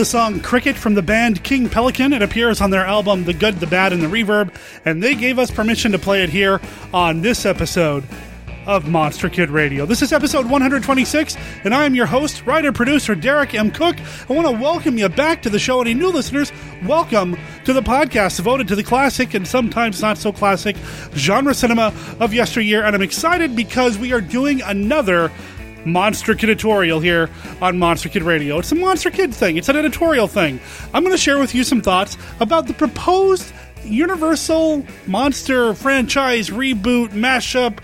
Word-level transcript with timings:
The 0.00 0.06
song 0.06 0.40
Cricket 0.40 0.76
from 0.76 0.94
the 0.94 1.02
band 1.02 1.44
King 1.44 1.68
Pelican. 1.68 2.14
It 2.14 2.22
appears 2.22 2.62
on 2.62 2.70
their 2.70 2.86
album 2.86 3.24
The 3.24 3.34
Good, 3.34 3.56
the 3.56 3.66
Bad, 3.66 3.92
and 3.92 4.02
the 4.02 4.06
Reverb, 4.06 4.50
and 4.86 5.02
they 5.02 5.14
gave 5.14 5.38
us 5.38 5.50
permission 5.50 5.92
to 5.92 5.98
play 5.98 6.22
it 6.22 6.30
here 6.30 6.58
on 6.94 7.20
this 7.20 7.44
episode 7.44 8.04
of 8.66 8.88
Monster 8.88 9.28
Kid 9.28 9.50
Radio. 9.50 9.84
This 9.84 10.00
is 10.00 10.10
episode 10.10 10.46
126, 10.48 11.36
and 11.64 11.74
I 11.74 11.84
am 11.84 11.94
your 11.94 12.06
host, 12.06 12.46
writer, 12.46 12.72
producer 12.72 13.14
Derek 13.14 13.54
M. 13.54 13.70
Koch. 13.70 13.98
I 14.28 14.32
want 14.32 14.46
to 14.46 14.52
welcome 14.52 14.96
you 14.96 15.10
back 15.10 15.42
to 15.42 15.50
the 15.50 15.58
show. 15.58 15.82
Any 15.82 15.92
new 15.92 16.08
listeners, 16.08 16.50
welcome 16.86 17.36
to 17.66 17.74
the 17.74 17.82
podcast 17.82 18.36
devoted 18.36 18.68
to 18.68 18.76
the 18.76 18.82
classic 18.82 19.34
and 19.34 19.46
sometimes 19.46 20.00
not 20.00 20.16
so 20.16 20.32
classic 20.32 20.76
genre 21.14 21.52
cinema 21.52 21.92
of 22.20 22.32
yesteryear. 22.32 22.84
And 22.84 22.96
I'm 22.96 23.02
excited 23.02 23.54
because 23.54 23.98
we 23.98 24.14
are 24.14 24.22
doing 24.22 24.62
another 24.62 25.30
Monster 25.84 26.34
Kid 26.34 26.50
editorial 26.50 27.00
here 27.00 27.30
on 27.62 27.78
Monster 27.78 28.08
Kid 28.08 28.22
Radio. 28.22 28.58
It's 28.58 28.72
a 28.72 28.74
Monster 28.74 29.10
Kid 29.10 29.34
thing, 29.34 29.56
it's 29.56 29.68
an 29.68 29.76
editorial 29.76 30.26
thing. 30.26 30.60
I'm 30.92 31.04
going 31.04 31.14
to 31.14 31.22
share 31.22 31.38
with 31.38 31.54
you 31.54 31.64
some 31.64 31.80
thoughts 31.80 32.18
about 32.40 32.66
the 32.66 32.74
proposed 32.74 33.52
Universal 33.84 34.84
Monster 35.06 35.72
franchise 35.74 36.50
reboot, 36.50 37.10
mashup, 37.10 37.78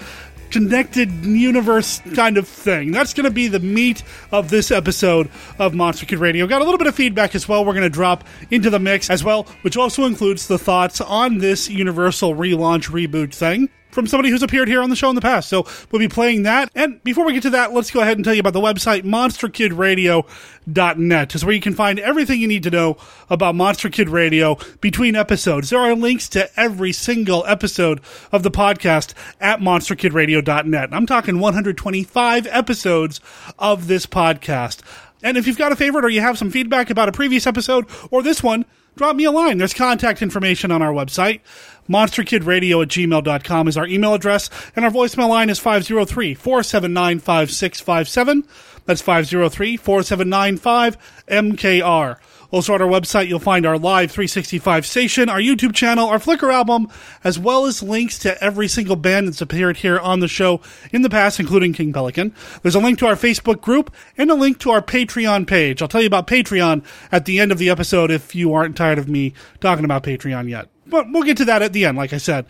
connected 0.50 1.10
universe 1.24 2.00
kind 2.14 2.38
of 2.38 2.48
thing. 2.48 2.90
That's 2.90 3.14
going 3.14 3.24
to 3.24 3.30
be 3.30 3.48
the 3.48 3.60
meat 3.60 4.02
of 4.32 4.50
this 4.50 4.70
episode 4.70 5.30
of 5.58 5.74
Monster 5.74 6.06
Kid 6.06 6.18
Radio. 6.18 6.46
Got 6.46 6.62
a 6.62 6.64
little 6.64 6.78
bit 6.78 6.86
of 6.86 6.94
feedback 6.94 7.34
as 7.34 7.48
well. 7.48 7.64
We're 7.64 7.72
going 7.72 7.84
to 7.84 7.90
drop 7.90 8.24
into 8.50 8.68
the 8.68 8.78
mix 8.78 9.10
as 9.10 9.22
well, 9.22 9.44
which 9.62 9.76
also 9.76 10.04
includes 10.04 10.48
the 10.48 10.58
thoughts 10.58 11.00
on 11.00 11.38
this 11.38 11.68
Universal 11.68 12.34
relaunch 12.34 12.90
reboot 12.90 13.32
thing 13.32 13.68
from 13.96 14.06
somebody 14.06 14.28
who's 14.28 14.42
appeared 14.42 14.68
here 14.68 14.82
on 14.82 14.90
the 14.90 14.96
show 14.96 15.08
in 15.08 15.14
the 15.14 15.22
past. 15.22 15.48
So 15.48 15.66
we'll 15.90 15.98
be 15.98 16.06
playing 16.06 16.42
that. 16.44 16.70
And 16.74 17.02
before 17.02 17.24
we 17.24 17.32
get 17.32 17.44
to 17.44 17.50
that, 17.50 17.72
let's 17.72 17.90
go 17.90 18.02
ahead 18.02 18.18
and 18.18 18.24
tell 18.24 18.34
you 18.34 18.40
about 18.40 18.52
the 18.52 18.60
website 18.60 19.04
monsterkidradio.net 19.04 21.34
is 21.34 21.44
where 21.44 21.54
you 21.54 21.60
can 21.62 21.74
find 21.74 21.98
everything 21.98 22.38
you 22.38 22.46
need 22.46 22.62
to 22.64 22.70
know 22.70 22.98
about 23.30 23.54
Monster 23.54 23.88
Kid 23.88 24.10
Radio 24.10 24.58
between 24.82 25.16
episodes. 25.16 25.70
There 25.70 25.80
are 25.80 25.94
links 25.94 26.28
to 26.28 26.50
every 26.60 26.92
single 26.92 27.42
episode 27.46 28.02
of 28.32 28.42
the 28.42 28.50
podcast 28.50 29.14
at 29.40 29.60
monsterkidradio.net. 29.60 30.92
I'm 30.92 31.06
talking 31.06 31.40
125 31.40 32.46
episodes 32.48 33.22
of 33.58 33.86
this 33.86 34.04
podcast. 34.04 34.82
And 35.22 35.38
if 35.38 35.46
you've 35.46 35.56
got 35.56 35.72
a 35.72 35.76
favorite 35.76 36.04
or 36.04 36.10
you 36.10 36.20
have 36.20 36.36
some 36.36 36.50
feedback 36.50 36.90
about 36.90 37.08
a 37.08 37.12
previous 37.12 37.46
episode 37.46 37.86
or 38.10 38.22
this 38.22 38.42
one, 38.42 38.66
drop 38.96 39.16
me 39.16 39.24
a 39.24 39.30
line. 39.30 39.58
There's 39.58 39.74
contact 39.74 40.22
information 40.22 40.70
on 40.72 40.82
our 40.82 40.92
website. 40.92 41.40
MonsterKidRadio 41.88 42.82
at 42.82 42.88
gmail.com 42.88 43.68
is 43.68 43.76
our 43.76 43.86
email 43.86 44.14
address, 44.14 44.50
and 44.74 44.84
our 44.84 44.90
voicemail 44.90 45.28
line 45.28 45.50
is 45.50 45.58
503 45.58 46.34
479 46.34 47.20
5657. 47.20 48.44
That's 48.86 49.02
503 49.02 49.76
479 49.76 50.58
5MKR. 50.58 52.16
Also 52.56 52.72
on 52.72 52.80
our 52.80 52.88
website, 52.88 53.28
you'll 53.28 53.38
find 53.38 53.66
our 53.66 53.76
live 53.76 54.10
365 54.10 54.86
station, 54.86 55.28
our 55.28 55.38
YouTube 55.38 55.74
channel, 55.74 56.08
our 56.08 56.16
Flickr 56.18 56.50
album, 56.50 56.88
as 57.22 57.38
well 57.38 57.66
as 57.66 57.82
links 57.82 58.18
to 58.20 58.42
every 58.42 58.66
single 58.66 58.96
band 58.96 59.28
that's 59.28 59.42
appeared 59.42 59.76
here 59.76 59.98
on 59.98 60.20
the 60.20 60.26
show 60.26 60.62
in 60.90 61.02
the 61.02 61.10
past, 61.10 61.38
including 61.38 61.74
King 61.74 61.92
Pelican. 61.92 62.34
There's 62.62 62.74
a 62.74 62.80
link 62.80 62.98
to 63.00 63.06
our 63.08 63.14
Facebook 63.14 63.60
group 63.60 63.92
and 64.16 64.30
a 64.30 64.34
link 64.34 64.58
to 64.60 64.70
our 64.70 64.80
Patreon 64.80 65.46
page. 65.46 65.82
I'll 65.82 65.88
tell 65.88 66.00
you 66.00 66.06
about 66.06 66.26
Patreon 66.26 66.82
at 67.12 67.26
the 67.26 67.40
end 67.40 67.52
of 67.52 67.58
the 67.58 67.68
episode 67.68 68.10
if 68.10 68.34
you 68.34 68.54
aren't 68.54 68.74
tired 68.74 68.96
of 68.96 69.06
me 69.06 69.34
talking 69.60 69.84
about 69.84 70.02
Patreon 70.02 70.48
yet. 70.48 70.70
But 70.86 71.08
we'll 71.12 71.24
get 71.24 71.36
to 71.36 71.44
that 71.44 71.60
at 71.60 71.74
the 71.74 71.84
end, 71.84 71.98
like 71.98 72.14
I 72.14 72.18
said. 72.18 72.46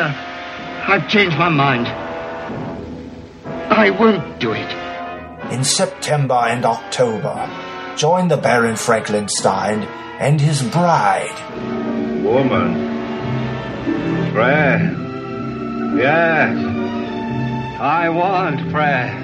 I've 0.87 1.07
changed 1.07 1.37
my 1.37 1.49
mind. 1.49 2.08
I 3.79 3.91
won't 3.91 4.41
do 4.41 4.51
it. 4.51 5.53
In 5.53 5.63
September 5.63 6.33
and 6.33 6.65
October, 6.65 7.49
join 7.95 8.27
the 8.27 8.35
Baron 8.35 8.75
Franklinstein 8.75 9.85
and 10.19 10.41
his 10.41 10.61
bride. 10.61 11.39
Woman. 12.21 12.73
Prayer. 14.33 14.79
Yes. 15.95 16.57
I 17.79 18.09
want 18.09 18.69
prayer. 18.69 19.15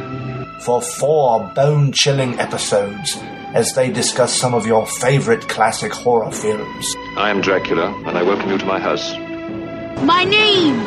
For 0.62 0.82
four 0.82 1.52
bone 1.54 1.92
chilling 1.92 2.40
episodes 2.40 3.18
as 3.54 3.74
they 3.74 3.92
discuss 3.92 4.40
some 4.40 4.54
of 4.54 4.66
your 4.66 4.88
favorite 4.88 5.50
classic 5.50 5.92
horror 5.92 6.32
films. 6.32 6.96
I 7.18 7.30
am 7.30 7.42
Dracula, 7.42 7.94
and 8.06 8.18
I 8.18 8.24
welcome 8.24 8.50
you 8.52 8.58
to 8.58 8.66
my 8.66 8.80
house. 8.80 9.18
My 10.02 10.24
name 10.24 10.80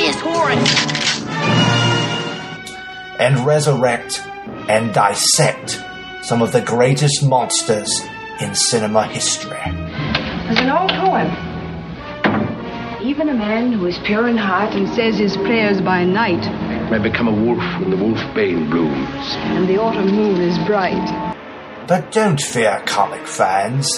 is 0.00 0.16
Horace. 0.16 0.95
And 3.18 3.46
resurrect 3.46 4.20
and 4.68 4.92
dissect 4.92 5.82
some 6.22 6.42
of 6.42 6.52
the 6.52 6.60
greatest 6.60 7.24
monsters 7.24 7.90
in 8.40 8.54
cinema 8.54 9.06
history. 9.06 9.58
There's 9.64 10.58
an 10.60 10.70
old 10.70 10.90
poem. 10.90 11.30
Even 13.02 13.28
a 13.28 13.34
man 13.34 13.72
who 13.72 13.86
is 13.86 13.98
pure 14.04 14.26
in 14.28 14.36
heart 14.36 14.74
and 14.74 14.88
says 14.88 15.16
his 15.18 15.36
prayers 15.36 15.80
by 15.80 16.04
night, 16.04 16.44
May 16.90 16.98
become 16.98 17.28
a 17.28 17.32
wolf 17.32 17.58
when 17.80 17.90
the 17.90 17.96
wolf 17.96 18.18
bane 18.34 18.68
blooms. 18.70 19.34
and 19.56 19.66
the 19.68 19.78
autumn 19.80 20.08
moon 20.14 20.40
is 20.40 20.58
bright. 20.66 21.34
But 21.86 22.12
don't 22.12 22.40
fear, 22.40 22.82
comic 22.84 23.26
fans. 23.26 23.88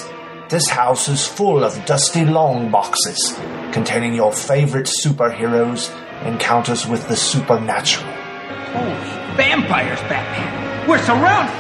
This 0.49 0.69
house 0.69 1.09
is 1.09 1.27
full 1.27 1.65
of 1.65 1.85
dusty 1.87 2.25
long 2.25 2.71
boxes 2.71 3.39
containing 3.73 4.15
your 4.15 4.33
favorite 4.33 4.87
superheroes, 5.03 5.91
encounters 6.25 6.87
with 6.87 7.09
the 7.09 7.17
supernatural. 7.17 8.11
Vampires, 9.37 10.01
Batman! 10.03 10.87
We're 10.89 11.03
surrounded! 11.03 11.55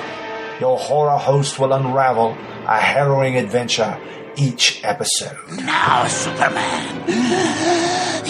Your 0.60 0.78
horror 0.78 1.16
host 1.16 1.58
will 1.58 1.72
unravel 1.72 2.36
a 2.66 2.78
harrowing 2.78 3.36
adventure 3.36 3.98
each 4.36 4.82
episode. 4.84 5.36
Now, 5.64 6.06
Superman, 6.06 7.04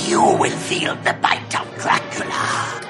you 0.09 0.23
will 0.23 0.51
feel 0.51 0.95
the 0.97 1.13
bite 1.15 1.61
of 1.61 1.67
Dracula. 1.79 2.85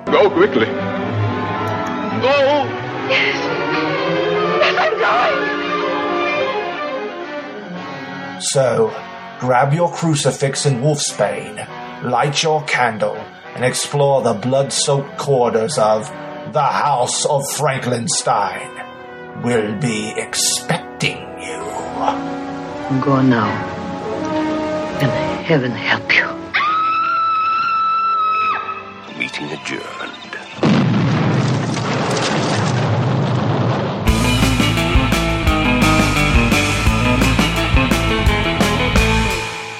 Go 0.06 0.30
quickly. 0.30 0.66
Go! 2.22 2.64
Yes. 3.08 3.36
Yes, 4.62 4.76
I'm 4.78 4.96
going! 4.98 5.50
So, 8.40 8.90
grab 9.38 9.72
your 9.72 9.90
crucifix 9.92 10.66
and 10.66 10.82
wolfsbane, 10.82 11.66
light 12.04 12.42
your 12.42 12.62
candle, 12.64 13.16
and 13.54 13.64
explore 13.64 14.22
the 14.22 14.34
blood-soaked 14.34 15.16
corridors 15.18 15.78
of 15.78 16.10
the 16.52 16.62
House 16.62 17.24
of 17.26 17.42
Frankenstein. 17.52 18.70
We'll 19.42 19.74
be 19.78 20.12
expecting 20.16 21.18
you. 21.40 21.58
Go 23.02 23.20
now, 23.20 23.50
and 25.02 25.10
heaven 25.44 25.72
help 25.72 26.14
you. 26.14 26.26
Meeting 29.18 29.50
adjourned. 29.50 30.15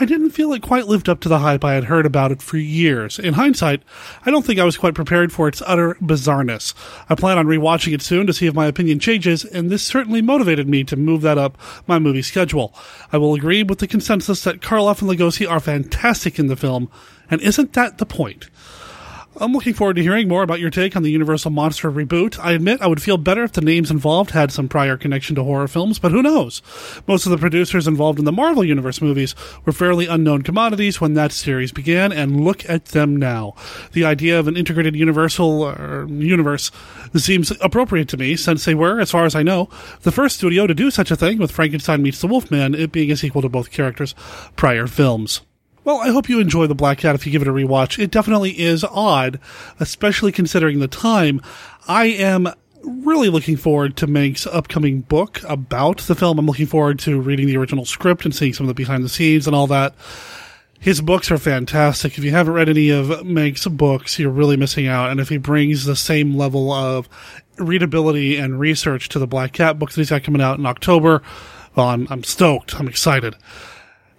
I 0.00 0.06
didn't 0.06 0.30
feel 0.30 0.52
it 0.54 0.62
quite 0.62 0.86
lived 0.86 1.08
up 1.08 1.20
to 1.20 1.28
the 1.28 1.40
hype 1.40 1.64
I 1.64 1.74
had 1.74 1.84
heard 1.84 2.06
about 2.06 2.32
it 2.32 2.40
for 2.40 2.56
years. 2.56 3.18
In 3.18 3.34
hindsight, 3.34 3.82
I 4.24 4.30
don't 4.30 4.44
think 4.44 4.58
I 4.58 4.64
was 4.64 4.78
quite 4.78 4.94
prepared 4.94 5.32
for 5.32 5.48
its 5.48 5.62
utter 5.66 5.96
bizarreness. 6.00 6.72
I 7.10 7.14
plan 7.14 7.36
on 7.36 7.46
rewatching 7.46 7.92
it 7.92 8.00
soon 8.00 8.26
to 8.26 8.32
see 8.32 8.46
if 8.46 8.54
my 8.54 8.66
opinion 8.66 9.00
changes, 9.00 9.44
and 9.44 9.68
this 9.68 9.82
certainly 9.82 10.22
motivated 10.22 10.66
me 10.66 10.82
to 10.84 10.96
move 10.96 11.20
that 11.22 11.36
up 11.36 11.58
my 11.86 11.98
movie 11.98 12.22
schedule. 12.22 12.74
I 13.12 13.18
will 13.18 13.34
agree 13.34 13.62
with 13.62 13.80
the 13.80 13.86
consensus 13.86 14.42
that 14.44 14.60
Karloff 14.60 15.02
and 15.02 15.10
Lugosi 15.10 15.48
are 15.48 15.60
fantastic 15.60 16.38
in 16.38 16.46
the 16.46 16.56
film, 16.56 16.90
and 17.30 17.42
isn't 17.42 17.74
that 17.74 17.98
the 17.98 18.06
point? 18.06 18.48
I'm 19.34 19.54
looking 19.54 19.72
forward 19.72 19.96
to 19.96 20.02
hearing 20.02 20.28
more 20.28 20.42
about 20.42 20.60
your 20.60 20.68
take 20.68 20.94
on 20.94 21.02
the 21.02 21.10
Universal 21.10 21.52
Monster 21.52 21.90
reboot. 21.90 22.38
I 22.38 22.52
admit 22.52 22.82
I 22.82 22.86
would 22.86 23.00
feel 23.00 23.16
better 23.16 23.42
if 23.44 23.52
the 23.52 23.62
names 23.62 23.90
involved 23.90 24.32
had 24.32 24.52
some 24.52 24.68
prior 24.68 24.98
connection 24.98 25.34
to 25.36 25.42
horror 25.42 25.68
films, 25.68 25.98
but 25.98 26.12
who 26.12 26.22
knows? 26.22 26.60
Most 27.08 27.24
of 27.24 27.30
the 27.30 27.38
producers 27.38 27.88
involved 27.88 28.18
in 28.18 28.26
the 28.26 28.30
Marvel 28.30 28.62
Universe 28.62 29.00
movies 29.00 29.34
were 29.64 29.72
fairly 29.72 30.06
unknown 30.06 30.42
commodities 30.42 31.00
when 31.00 31.14
that 31.14 31.32
series 31.32 31.72
began, 31.72 32.12
and 32.12 32.44
look 32.44 32.68
at 32.68 32.86
them 32.86 33.16
now. 33.16 33.54
The 33.92 34.04
idea 34.04 34.38
of 34.38 34.48
an 34.48 34.56
integrated 34.56 34.94
Universal 34.94 35.62
uh, 35.62 36.06
universe 36.08 36.70
seems 37.16 37.50
appropriate 37.62 38.08
to 38.08 38.18
me, 38.18 38.36
since 38.36 38.66
they 38.66 38.74
were, 38.74 39.00
as 39.00 39.10
far 39.10 39.24
as 39.24 39.34
I 39.34 39.42
know, 39.42 39.70
the 40.02 40.12
first 40.12 40.36
studio 40.36 40.66
to 40.66 40.74
do 40.74 40.90
such 40.90 41.10
a 41.10 41.16
thing, 41.16 41.38
with 41.38 41.50
Frankenstein 41.50 42.02
meets 42.02 42.20
the 42.20 42.26
Wolfman, 42.26 42.74
it 42.74 42.92
being 42.92 43.10
a 43.10 43.16
sequel 43.16 43.40
to 43.40 43.48
both 43.48 43.70
characters' 43.70 44.14
prior 44.56 44.86
films. 44.86 45.40
Well, 45.84 45.98
I 45.98 46.10
hope 46.10 46.28
you 46.28 46.38
enjoy 46.38 46.68
The 46.68 46.76
Black 46.76 46.98
Cat 46.98 47.16
if 47.16 47.26
you 47.26 47.32
give 47.32 47.42
it 47.42 47.48
a 47.48 47.52
rewatch. 47.52 47.98
It 47.98 48.12
definitely 48.12 48.60
is 48.60 48.84
odd, 48.84 49.40
especially 49.80 50.30
considering 50.30 50.78
the 50.78 50.86
time. 50.86 51.42
I 51.88 52.04
am 52.04 52.48
really 52.84 53.28
looking 53.28 53.56
forward 53.56 53.96
to 53.96 54.06
Mank's 54.06 54.46
upcoming 54.46 55.00
book 55.00 55.40
about 55.42 55.98
the 55.98 56.14
film. 56.14 56.38
I'm 56.38 56.46
looking 56.46 56.68
forward 56.68 57.00
to 57.00 57.20
reading 57.20 57.48
the 57.48 57.56
original 57.56 57.84
script 57.84 58.24
and 58.24 58.32
seeing 58.32 58.52
some 58.52 58.64
of 58.64 58.68
the 58.68 58.74
behind 58.74 59.02
the 59.02 59.08
scenes 59.08 59.48
and 59.48 59.56
all 59.56 59.66
that. 59.68 59.94
His 60.78 61.00
books 61.00 61.32
are 61.32 61.38
fantastic. 61.38 62.16
If 62.16 62.22
you 62.22 62.30
haven't 62.30 62.54
read 62.54 62.68
any 62.68 62.90
of 62.90 63.26
Mank's 63.26 63.66
books, 63.66 64.20
you're 64.20 64.30
really 64.30 64.56
missing 64.56 64.86
out. 64.86 65.10
And 65.10 65.18
if 65.18 65.30
he 65.30 65.36
brings 65.36 65.84
the 65.84 65.96
same 65.96 66.36
level 66.36 66.70
of 66.70 67.08
readability 67.58 68.36
and 68.36 68.60
research 68.60 69.08
to 69.08 69.18
the 69.18 69.26
Black 69.26 69.52
Cat 69.52 69.80
books 69.80 69.96
that 69.96 70.02
he's 70.02 70.10
got 70.10 70.22
coming 70.22 70.42
out 70.42 70.60
in 70.60 70.66
October, 70.66 71.24
well, 71.74 71.88
I'm, 71.88 72.06
I'm 72.08 72.22
stoked. 72.22 72.78
I'm 72.78 72.86
excited 72.86 73.34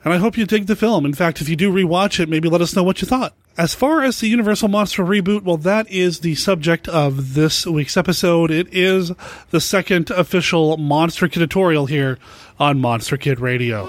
and 0.04 0.14
I 0.14 0.18
hope 0.18 0.38
you 0.38 0.46
dig 0.46 0.68
the 0.68 0.76
film. 0.76 1.06
In 1.06 1.14
fact, 1.14 1.42
if 1.42 1.50
you 1.50 1.56
do 1.56 1.72
rewatch 1.72 2.20
it, 2.20 2.30
maybe 2.30 2.50
let 2.50 2.62
us 2.62 2.76
know 2.76 2.84
what 2.84 3.02
you 3.02 3.08
thought. 3.08 3.34
As 3.58 3.76
far 3.76 4.04
as 4.04 4.20
the 4.20 4.28
Universal 4.28 4.70
Monster 4.70 5.04
reboot, 5.04 5.44
well, 5.44 5.58
that 5.58 5.90
is 5.90 6.22
the 6.22 6.34
subject 6.36 6.88
of 6.88 7.36
this 7.36 7.68
week's 7.68 7.96
episode. 7.96 8.50
It 8.50 8.68
is 8.74 9.12
the 9.52 9.62
second 9.62 10.10
official 10.10 10.78
Monster 10.78 11.28
Kid 11.28 11.40
tutorial 11.40 11.86
here 11.86 12.18
on 12.60 12.80
Monster 12.80 13.16
Kid 13.16 13.40
Radio. 13.40 13.86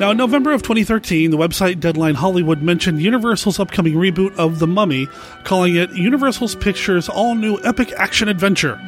Now, 0.00 0.12
in 0.12 0.16
November 0.16 0.52
of 0.52 0.62
2013, 0.62 1.30
the 1.30 1.36
website 1.36 1.78
Deadline 1.78 2.14
Hollywood 2.14 2.62
mentioned 2.62 3.02
Universal's 3.02 3.60
upcoming 3.60 3.94
reboot 3.94 4.34
of 4.36 4.58
The 4.58 4.66
Mummy, 4.66 5.06
calling 5.44 5.76
it 5.76 5.92
Universal's 5.92 6.54
Pictures' 6.56 7.08
all 7.08 7.34
new 7.34 7.60
epic 7.64 7.92
action 7.98 8.28
adventure. 8.28 8.80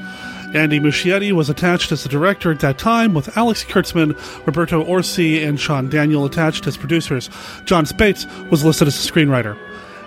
Andy 0.54 0.81
Muschietti 0.81 1.32
was 1.32 1.49
attached 1.49 1.93
as 1.93 2.02
the 2.02 2.08
director 2.08 2.50
at 2.50 2.60
that 2.60 2.78
time, 2.78 3.14
with 3.14 3.37
Alex 3.37 3.64
Kurtzman, 3.64 4.14
Roberto 4.46 4.84
Orci, 4.84 5.46
and 5.46 5.58
Sean 5.58 5.88
Daniel 5.88 6.26
attached 6.26 6.66
as 6.66 6.76
producers. 6.76 7.31
Jon 7.64 7.87
Spaihts 7.87 8.26
was 8.50 8.64
listed 8.64 8.88
as 8.88 8.96
a 8.96 9.12
screenwriter. 9.12 9.56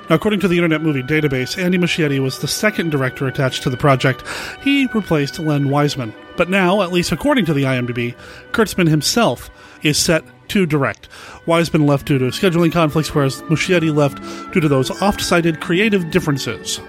Now, 0.07 0.15
according 0.15 0.39
to 0.41 0.47
the 0.47 0.57
Internet 0.57 0.83
Movie 0.83 1.01
Database, 1.01 1.61
Andy 1.61 1.79
Muschietti 1.79 2.19
was 2.19 2.37
the 2.37 2.47
second 2.47 2.91
director 2.91 3.27
attached 3.27 3.63
to 3.63 3.71
the 3.71 3.77
project. 3.77 4.23
He 4.61 4.85
replaced 4.93 5.39
Len 5.39 5.69
Wiseman. 5.69 6.13
But 6.37 6.49
now, 6.49 6.83
at 6.83 6.91
least 6.91 7.11
according 7.11 7.45
to 7.45 7.53
the 7.53 7.63
IMDb, 7.63 8.15
Kurtzman 8.51 8.87
himself 8.87 9.49
is 9.81 9.97
set 9.97 10.23
to 10.49 10.67
direct. 10.67 11.07
Wiseman 11.47 11.87
left 11.87 12.05
due 12.05 12.19
to 12.19 12.25
scheduling 12.25 12.71
conflicts, 12.71 13.15
whereas 13.15 13.41
Muschietti 13.43 13.93
left 13.93 14.21
due 14.53 14.59
to 14.59 14.67
those 14.67 14.91
oft 15.01 15.21
cited 15.21 15.59
creative 15.59 16.11
differences. 16.11 16.79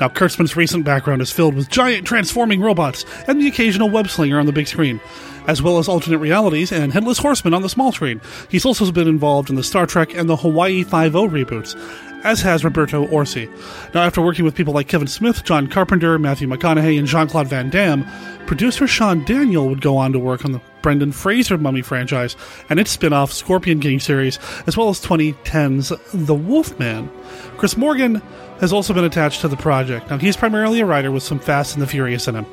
Now, 0.00 0.08
Kurtzman's 0.08 0.56
recent 0.56 0.84
background 0.84 1.22
is 1.22 1.30
filled 1.30 1.54
with 1.54 1.70
giant 1.70 2.06
transforming 2.06 2.60
robots 2.60 3.04
and 3.28 3.40
the 3.40 3.48
occasional 3.48 3.88
web 3.88 4.08
slinger 4.08 4.38
on 4.38 4.46
the 4.46 4.52
big 4.52 4.66
screen, 4.66 5.00
as 5.46 5.62
well 5.62 5.78
as 5.78 5.88
alternate 5.88 6.18
realities 6.18 6.72
and 6.72 6.92
Headless 6.92 7.18
Horseman 7.18 7.54
on 7.54 7.62
the 7.62 7.68
small 7.68 7.92
screen. 7.92 8.20
He's 8.48 8.64
also 8.64 8.90
been 8.90 9.08
involved 9.08 9.50
in 9.50 9.56
the 9.56 9.62
Star 9.62 9.86
Trek 9.86 10.14
and 10.14 10.28
the 10.28 10.36
Hawaii 10.36 10.82
Five-O 10.82 11.28
reboots, 11.28 11.76
as 12.24 12.40
has 12.40 12.64
Roberto 12.64 13.06
Orci. 13.06 13.48
Now, 13.94 14.02
after 14.02 14.20
working 14.20 14.44
with 14.44 14.54
people 14.54 14.74
like 14.74 14.88
Kevin 14.88 15.06
Smith, 15.06 15.44
John 15.44 15.68
Carpenter, 15.68 16.18
Matthew 16.18 16.48
McConaughey, 16.48 16.98
and 16.98 17.06
Jean 17.06 17.28
Claude 17.28 17.48
Van 17.48 17.70
Damme, 17.70 18.04
producer 18.46 18.86
Sean 18.86 19.24
Daniel 19.24 19.68
would 19.68 19.80
go 19.80 19.96
on 19.96 20.12
to 20.12 20.18
work 20.18 20.44
on 20.44 20.52
the 20.52 20.60
Brendan 20.82 21.12
Fraser 21.12 21.56
Mummy 21.56 21.80
franchise 21.82 22.36
and 22.68 22.78
its 22.78 22.90
spin 22.90 23.12
off 23.12 23.32
Scorpion 23.32 23.80
King 23.80 24.00
series, 24.00 24.38
as 24.66 24.76
well 24.76 24.88
as 24.88 25.00
2010's 25.00 25.92
The 26.12 26.34
Wolfman. 26.34 27.10
Chris 27.56 27.76
Morgan 27.76 28.20
has 28.64 28.72
also 28.72 28.94
been 28.94 29.04
attached 29.04 29.42
to 29.42 29.48
the 29.48 29.58
project. 29.58 30.08
Now, 30.08 30.16
he's 30.16 30.38
primarily 30.38 30.80
a 30.80 30.86
writer 30.86 31.12
with 31.12 31.22
some 31.22 31.38
Fast 31.38 31.74
and 31.74 31.82
the 31.82 31.86
Furious 31.86 32.26
in 32.26 32.34
him. 32.34 32.46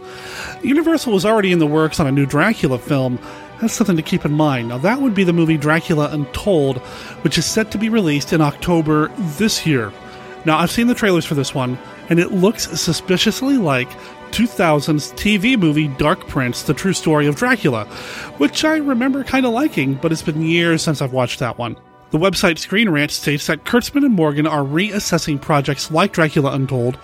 Universal 0.61 1.13
was 1.13 1.25
already 1.25 1.53
in 1.53 1.59
the 1.59 1.65
works 1.65 2.01
on 2.01 2.07
a 2.07 2.11
new 2.11 2.25
Dracula 2.25 2.77
film. 2.77 3.17
That's 3.61 3.73
something 3.73 3.95
to 3.95 4.01
keep 4.01 4.25
in 4.25 4.33
mind. 4.33 4.67
Now, 4.67 4.77
that 4.79 5.01
would 5.01 5.15
be 5.15 5.23
the 5.23 5.31
movie 5.31 5.55
Dracula 5.55 6.09
Untold, 6.11 6.79
which 7.23 7.37
is 7.37 7.45
set 7.45 7.71
to 7.71 7.77
be 7.77 7.87
released 7.87 8.33
in 8.33 8.41
October 8.41 9.07
this 9.37 9.65
year. 9.65 9.93
Now, 10.43 10.57
I've 10.57 10.69
seen 10.69 10.87
the 10.87 10.95
trailers 10.95 11.23
for 11.23 11.35
this 11.35 11.55
one, 11.55 11.79
and 12.09 12.19
it 12.19 12.33
looks 12.33 12.67
suspiciously 12.77 13.55
like 13.55 13.89
2000's 14.31 15.13
TV 15.13 15.57
movie 15.57 15.87
Dark 15.87 16.27
Prince, 16.27 16.63
The 16.63 16.73
True 16.73 16.93
Story 16.93 17.25
of 17.27 17.37
Dracula, 17.37 17.85
which 18.37 18.65
I 18.65 18.77
remember 18.77 19.23
kind 19.23 19.45
of 19.45 19.53
liking, 19.53 19.93
but 19.93 20.11
it's 20.11 20.21
been 20.21 20.41
years 20.41 20.81
since 20.81 21.01
I've 21.01 21.13
watched 21.13 21.39
that 21.39 21.57
one. 21.57 21.77
The 22.11 22.17
website 22.17 22.57
Screen 22.57 22.89
Rant 22.89 23.09
states 23.11 23.47
that 23.47 23.63
Kurtzman 23.63 24.03
and 24.03 24.13
Morgan 24.13 24.45
are 24.45 24.63
reassessing 24.63 25.39
projects 25.39 25.89
like 25.91 26.11
Dracula 26.11 26.51
Untold 26.51 26.97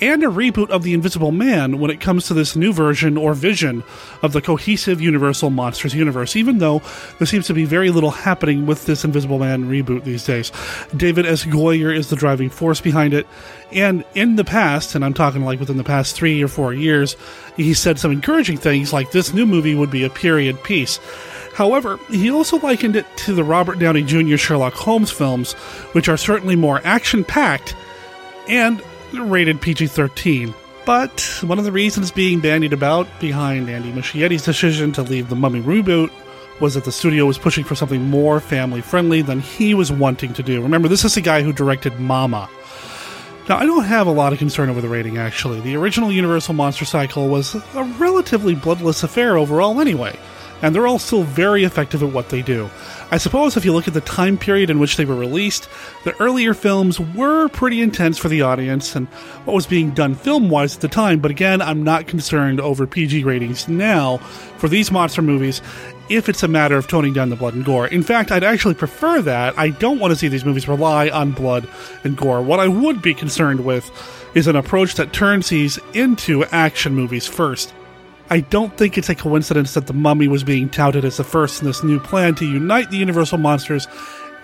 and 0.00 0.22
a 0.22 0.28
reboot 0.28 0.70
of 0.70 0.82
The 0.82 0.94
Invisible 0.94 1.32
Man 1.32 1.78
when 1.78 1.90
it 1.90 2.00
comes 2.00 2.26
to 2.26 2.34
this 2.34 2.56
new 2.56 2.72
version 2.72 3.18
or 3.18 3.34
vision 3.34 3.82
of 4.22 4.32
the 4.32 4.40
cohesive 4.40 5.02
Universal 5.02 5.50
Monsters 5.50 5.94
universe, 5.94 6.34
even 6.34 6.58
though 6.58 6.80
there 7.18 7.26
seems 7.26 7.46
to 7.48 7.54
be 7.54 7.66
very 7.66 7.90
little 7.90 8.10
happening 8.10 8.64
with 8.64 8.86
this 8.86 9.04
Invisible 9.04 9.38
Man 9.38 9.68
reboot 9.68 10.04
these 10.04 10.24
days. 10.24 10.50
David 10.96 11.26
S. 11.26 11.44
Goyer 11.44 11.94
is 11.94 12.08
the 12.08 12.16
driving 12.16 12.48
force 12.48 12.80
behind 12.80 13.12
it, 13.12 13.26
and 13.72 14.02
in 14.14 14.36
the 14.36 14.44
past, 14.44 14.94
and 14.94 15.04
I'm 15.04 15.14
talking 15.14 15.44
like 15.44 15.60
within 15.60 15.76
the 15.76 15.84
past 15.84 16.16
three 16.16 16.42
or 16.42 16.48
four 16.48 16.72
years, 16.72 17.16
he 17.56 17.74
said 17.74 17.98
some 17.98 18.12
encouraging 18.12 18.56
things 18.56 18.92
like 18.92 19.10
this 19.10 19.34
new 19.34 19.44
movie 19.44 19.74
would 19.74 19.90
be 19.90 20.04
a 20.04 20.10
period 20.10 20.62
piece. 20.62 21.00
However, 21.58 21.98
he 22.08 22.30
also 22.30 22.56
likened 22.60 22.94
it 22.94 23.04
to 23.16 23.34
the 23.34 23.42
Robert 23.42 23.80
Downey 23.80 24.04
Jr. 24.04 24.36
Sherlock 24.36 24.74
Holmes 24.74 25.10
films, 25.10 25.54
which 25.90 26.08
are 26.08 26.16
certainly 26.16 26.54
more 26.54 26.80
action 26.84 27.24
packed 27.24 27.74
and 28.48 28.80
rated 29.12 29.60
PG 29.60 29.88
13. 29.88 30.54
But 30.86 31.20
one 31.42 31.58
of 31.58 31.64
the 31.64 31.72
reasons 31.72 32.12
being 32.12 32.38
bandied 32.38 32.72
about 32.72 33.08
behind 33.18 33.68
Andy 33.68 33.90
Muschietti's 33.90 34.44
decision 34.44 34.92
to 34.92 35.02
leave 35.02 35.28
the 35.28 35.34
Mummy 35.34 35.60
reboot 35.60 36.12
was 36.60 36.74
that 36.74 36.84
the 36.84 36.92
studio 36.92 37.26
was 37.26 37.38
pushing 37.38 37.64
for 37.64 37.74
something 37.74 38.02
more 38.04 38.38
family 38.38 38.80
friendly 38.80 39.20
than 39.20 39.40
he 39.40 39.74
was 39.74 39.90
wanting 39.90 40.32
to 40.34 40.44
do. 40.44 40.62
Remember, 40.62 40.86
this 40.86 41.04
is 41.04 41.16
the 41.16 41.20
guy 41.20 41.42
who 41.42 41.52
directed 41.52 41.98
Mama. 41.98 42.48
Now, 43.48 43.56
I 43.56 43.66
don't 43.66 43.82
have 43.82 44.06
a 44.06 44.12
lot 44.12 44.32
of 44.32 44.38
concern 44.38 44.70
over 44.70 44.80
the 44.80 44.88
rating, 44.88 45.18
actually. 45.18 45.58
The 45.60 45.74
original 45.74 46.12
Universal 46.12 46.54
Monster 46.54 46.84
Cycle 46.84 47.28
was 47.28 47.56
a 47.74 47.82
relatively 47.98 48.54
bloodless 48.54 49.02
affair 49.02 49.36
overall, 49.36 49.80
anyway, 49.80 50.16
and 50.62 50.74
they're 50.74 50.86
all 50.86 50.98
still 50.98 51.22
very 51.22 51.64
effective 51.64 52.02
at 52.02 52.12
what 52.12 52.28
they 52.28 52.42
do. 52.42 52.70
I 53.10 53.18
suppose 53.18 53.56
if 53.56 53.64
you 53.64 53.72
look 53.72 53.88
at 53.88 53.94
the 53.94 54.00
time 54.00 54.36
period 54.36 54.70
in 54.70 54.78
which 54.78 54.96
they 54.96 55.04
were 55.04 55.14
released, 55.14 55.68
the 56.04 56.20
earlier 56.20 56.52
films 56.52 57.00
were 57.00 57.48
pretty 57.48 57.80
intense 57.80 58.18
for 58.18 58.28
the 58.28 58.42
audience 58.42 58.94
and 58.94 59.06
what 59.44 59.54
was 59.54 59.66
being 59.66 59.92
done 59.92 60.14
film 60.14 60.50
wise 60.50 60.74
at 60.74 60.82
the 60.82 60.88
time, 60.88 61.20
but 61.20 61.30
again, 61.30 61.62
I'm 61.62 61.82
not 61.82 62.06
concerned 62.06 62.60
over 62.60 62.86
PG 62.86 63.24
ratings 63.24 63.68
now 63.68 64.18
for 64.58 64.68
these 64.68 64.90
monster 64.90 65.22
movies 65.22 65.62
if 66.08 66.28
it's 66.28 66.42
a 66.42 66.48
matter 66.48 66.76
of 66.76 66.88
toning 66.88 67.12
down 67.12 67.30
the 67.30 67.36
blood 67.36 67.54
and 67.54 67.64
gore. 67.64 67.86
In 67.86 68.02
fact, 68.02 68.32
I'd 68.32 68.44
actually 68.44 68.74
prefer 68.74 69.22
that. 69.22 69.58
I 69.58 69.70
don't 69.70 69.98
want 69.98 70.12
to 70.12 70.16
see 70.16 70.28
these 70.28 70.44
movies 70.44 70.68
rely 70.68 71.08
on 71.10 71.32
blood 71.32 71.68
and 72.04 72.16
gore. 72.16 72.42
What 72.42 72.60
I 72.60 72.68
would 72.68 73.02
be 73.02 73.14
concerned 73.14 73.64
with 73.64 73.90
is 74.34 74.46
an 74.46 74.56
approach 74.56 74.94
that 74.94 75.12
turns 75.12 75.48
these 75.48 75.78
into 75.94 76.44
action 76.46 76.94
movies 76.94 77.26
first. 77.26 77.72
I 78.30 78.40
don't 78.40 78.76
think 78.76 78.98
it's 78.98 79.08
a 79.08 79.14
coincidence 79.14 79.72
that 79.74 79.86
The 79.86 79.94
Mummy 79.94 80.28
was 80.28 80.44
being 80.44 80.68
touted 80.68 81.04
as 81.04 81.16
the 81.16 81.24
first 81.24 81.62
in 81.62 81.66
this 81.66 81.82
new 81.82 81.98
plan 81.98 82.34
to 82.36 82.46
unite 82.46 82.90
the 82.90 82.98
Universal 82.98 83.38
monsters 83.38 83.88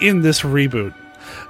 in 0.00 0.22
this 0.22 0.40
reboot. 0.40 0.94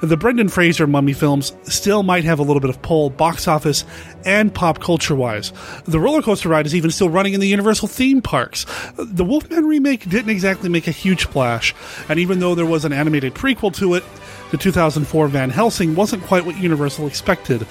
The 0.02 0.16
Brendan 0.16 0.48
Fraser 0.48 0.86
Mummy 0.86 1.12
films 1.12 1.52
still 1.62 2.02
might 2.02 2.24
have 2.24 2.38
a 2.38 2.42
little 2.42 2.60
bit 2.60 2.70
of 2.70 2.82
pull, 2.82 3.10
box 3.10 3.46
office 3.46 3.84
and 4.24 4.52
pop 4.52 4.80
culture 4.80 5.14
wise. 5.14 5.52
The 5.84 6.00
roller 6.00 6.22
coaster 6.22 6.48
ride 6.48 6.66
is 6.66 6.74
even 6.74 6.90
still 6.90 7.08
running 7.08 7.34
in 7.34 7.40
the 7.40 7.48
Universal 7.48 7.88
theme 7.88 8.20
parks. 8.20 8.66
The 8.96 9.24
Wolfman 9.24 9.66
remake 9.66 10.08
didn't 10.08 10.30
exactly 10.30 10.68
make 10.68 10.88
a 10.88 10.92
huge 10.92 11.22
splash, 11.22 11.74
and 12.08 12.18
even 12.18 12.40
though 12.40 12.54
there 12.54 12.66
was 12.66 12.84
an 12.84 12.92
animated 12.92 13.34
prequel 13.34 13.74
to 13.76 13.94
it, 13.94 14.04
the 14.50 14.58
2004 14.58 15.28
Van 15.28 15.50
Helsing 15.50 15.94
wasn't 15.94 16.22
quite 16.24 16.44
what 16.44 16.56
Universal 16.58 17.06
expected. 17.06 17.66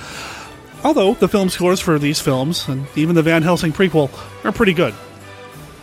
Although 0.83 1.13
the 1.13 1.29
film 1.29 1.49
scores 1.49 1.79
for 1.79 1.97
these 1.97 2.19
films, 2.19 2.67
and 2.67 2.85
even 2.95 3.15
the 3.15 3.23
Van 3.23 3.41
Helsing 3.41 3.71
prequel, 3.71 4.11
are 4.43 4.51
pretty 4.51 4.73
good. 4.73 4.93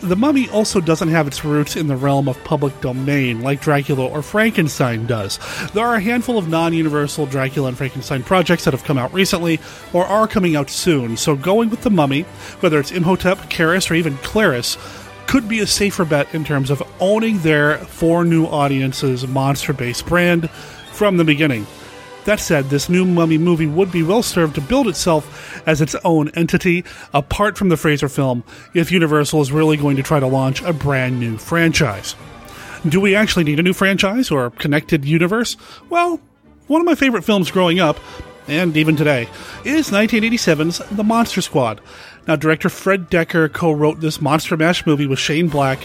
The 0.03 0.17
Mummy 0.17 0.49
also 0.49 0.81
doesn't 0.81 1.09
have 1.09 1.27
its 1.27 1.45
roots 1.45 1.77
in 1.77 1.87
the 1.87 1.97
realm 1.97 2.27
of 2.27 2.43
public 2.43 2.79
domain 2.81 3.43
like 3.43 3.61
Dracula 3.61 4.07
or 4.07 4.23
Frankenstein 4.23 5.07
does. 5.07 5.39
There 5.75 5.85
are 5.85 5.97
a 5.97 6.01
handful 6.01 6.39
of 6.39 6.49
non 6.49 6.73
universal 6.73 7.27
Dracula 7.27 7.69
and 7.69 7.77
Frankenstein 7.77 8.23
projects 8.23 8.65
that 8.65 8.73
have 8.73 8.85
come 8.85 8.97
out 8.97 9.13
recently 9.13 9.61
or 9.93 10.07
are 10.07 10.27
coming 10.27 10.57
out 10.57 10.71
soon, 10.71 11.19
so 11.19 11.37
going 11.37 11.69
with 11.69 11.83
The 11.83 11.91
Mummy, 11.91 12.23
whether 12.61 12.81
it's 12.81 12.93
Imhotep, 12.93 13.51
Kharis, 13.51 13.91
or 13.91 13.95
even 13.95 14.17
Clarice, 14.19 14.79
could 15.27 15.49
be 15.49 15.61
a 15.61 15.67
safer 15.67 16.07
bet 16.07 16.35
in 16.35 16.45
terms 16.45 16.71
of 16.71 16.83
owning 16.99 17.39
their 17.41 17.77
for 17.79 18.25
new 18.25 18.47
audiences 18.47 19.27
monster 19.27 19.75
based 19.75 20.07
brand 20.07 20.49
from 20.93 21.19
the 21.19 21.25
beginning. 21.25 21.67
That 22.25 22.41
said, 22.41 22.67
this 22.67 22.89
new 22.89 23.05
Mummy 23.05 23.39
movie 23.39 23.67
would 23.67 23.91
be 23.91 24.03
well 24.03 24.23
served 24.23 24.55
to 24.57 24.61
build 24.61 24.89
itself 24.89 25.63
as 25.67 25.81
its 25.81 25.97
own 26.05 26.29
entity, 26.31 26.85
apart 27.15 27.57
from 27.57 27.71
the 27.71 27.77
Fraser 27.77 28.09
film, 28.09 28.45
if 28.75 28.93
Universal 28.93 29.41
is 29.41 29.53
really 29.53 29.77
going 29.77 29.97
to 29.97 30.03
try 30.03 30.21
to 30.21 30.27
launch 30.27 30.63
a 30.63 30.73
brand 30.73 31.19
new 31.19 31.39
franchise. 31.39 32.15
Do 32.87 33.01
we 33.01 33.15
actually 33.15 33.45
need 33.45 33.59
a 33.59 33.63
new 33.63 33.73
franchise 33.73 34.31
or 34.31 34.51
connected 34.51 35.05
universe? 35.05 35.57
Well, 35.89 36.21
one 36.67 36.81
of 36.81 36.87
my 36.87 36.95
favorite 36.95 37.25
films 37.25 37.51
growing 37.51 37.81
up, 37.81 37.99
and 38.47 38.77
even 38.77 38.97
today, 38.97 39.29
is 39.65 39.91
1987's 39.91 40.79
The 40.91 41.05
Monster 41.05 41.43
Squad. 41.43 41.81
Now, 42.27 42.37
director 42.37 42.69
Fred 42.69 43.11
Dekker 43.11 43.53
co 43.53 43.73
wrote 43.73 44.01
this 44.01 44.21
Monster 44.21 44.57
Mash 44.57 44.87
movie 44.87 45.07
with 45.07 45.19
Shane 45.19 45.49
Black 45.49 45.79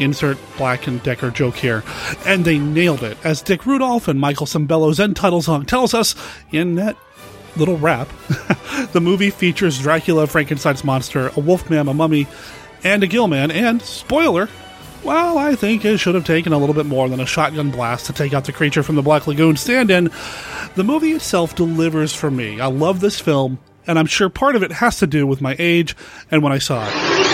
Insert 0.00 0.38
Black 0.56 0.86
and 0.86 1.02
Decker 1.02 1.30
joke 1.30 1.56
here. 1.56 1.82
And 2.24 2.44
they 2.44 2.58
nailed 2.58 3.02
it, 3.02 3.16
as 3.24 3.42
Dick 3.42 3.66
Rudolph 3.66 4.08
and 4.08 4.20
Michael 4.20 4.46
Sembello's 4.46 5.00
end 5.00 5.16
title 5.16 5.42
song 5.42 5.64
tells 5.64 5.94
us 5.94 6.14
in 6.52 6.76
that 6.76 6.96
little 7.56 7.78
rap. 7.78 8.08
the 8.92 9.00
movie 9.00 9.30
features 9.30 9.80
Dracula, 9.80 10.26
Frankenstein's 10.26 10.84
monster, 10.84 11.30
a 11.36 11.40
wolfman, 11.40 11.88
a 11.88 11.94
mummy, 11.94 12.26
and 12.84 13.02
a 13.02 13.06
gillman, 13.06 13.50
and, 13.50 13.80
spoiler, 13.82 14.48
well, 15.06 15.38
I 15.38 15.54
think 15.54 15.84
it 15.84 15.98
should 15.98 16.16
have 16.16 16.24
taken 16.24 16.52
a 16.52 16.58
little 16.58 16.74
bit 16.74 16.86
more 16.86 17.08
than 17.08 17.20
a 17.20 17.26
shotgun 17.26 17.70
blast 17.70 18.06
to 18.06 18.12
take 18.12 18.34
out 18.34 18.44
the 18.44 18.52
creature 18.52 18.82
from 18.82 18.96
the 18.96 19.02
Black 19.02 19.26
Lagoon 19.26 19.56
stand 19.56 19.90
in. 19.90 20.10
The 20.74 20.84
movie 20.84 21.12
itself 21.12 21.54
delivers 21.54 22.12
for 22.12 22.30
me. 22.30 22.60
I 22.60 22.66
love 22.66 23.00
this 23.00 23.20
film, 23.20 23.58
and 23.86 23.98
I'm 23.98 24.06
sure 24.06 24.28
part 24.28 24.56
of 24.56 24.64
it 24.64 24.72
has 24.72 24.98
to 24.98 25.06
do 25.06 25.26
with 25.26 25.40
my 25.40 25.54
age 25.58 25.96
and 26.30 26.42
when 26.42 26.52
I 26.52 26.58
saw 26.58 26.86
it. 26.88 27.25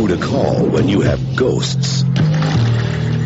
Who 0.00 0.08
to 0.08 0.16
call 0.16 0.64
when 0.64 0.88
you 0.88 1.02
have 1.02 1.36
ghosts. 1.36 2.04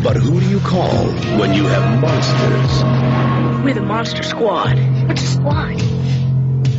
But 0.02 0.16
who 0.16 0.40
do 0.40 0.48
you 0.48 0.58
call 0.58 1.06
when 1.38 1.54
you 1.54 1.66
have 1.66 2.00
monsters? 2.00 3.64
We're 3.64 3.74
the 3.74 3.80
Monster 3.80 4.24
Squad. 4.24 4.76
What's 5.06 5.22
a 5.22 5.26
squad? 5.26 5.76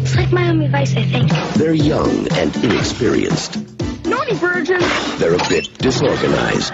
It's 0.01 0.15
like 0.17 0.33
Miami 0.33 0.67
Vice, 0.67 0.97
I 0.97 1.03
think. 1.03 1.31
They're 1.55 1.73
young 1.73 2.27
and 2.33 2.53
inexperienced. 2.57 3.57
Naughty 4.05 4.35
virgin. 4.35 4.81
They're 5.17 5.35
a 5.35 5.49
bit 5.49 5.73
disorganized. 5.77 6.73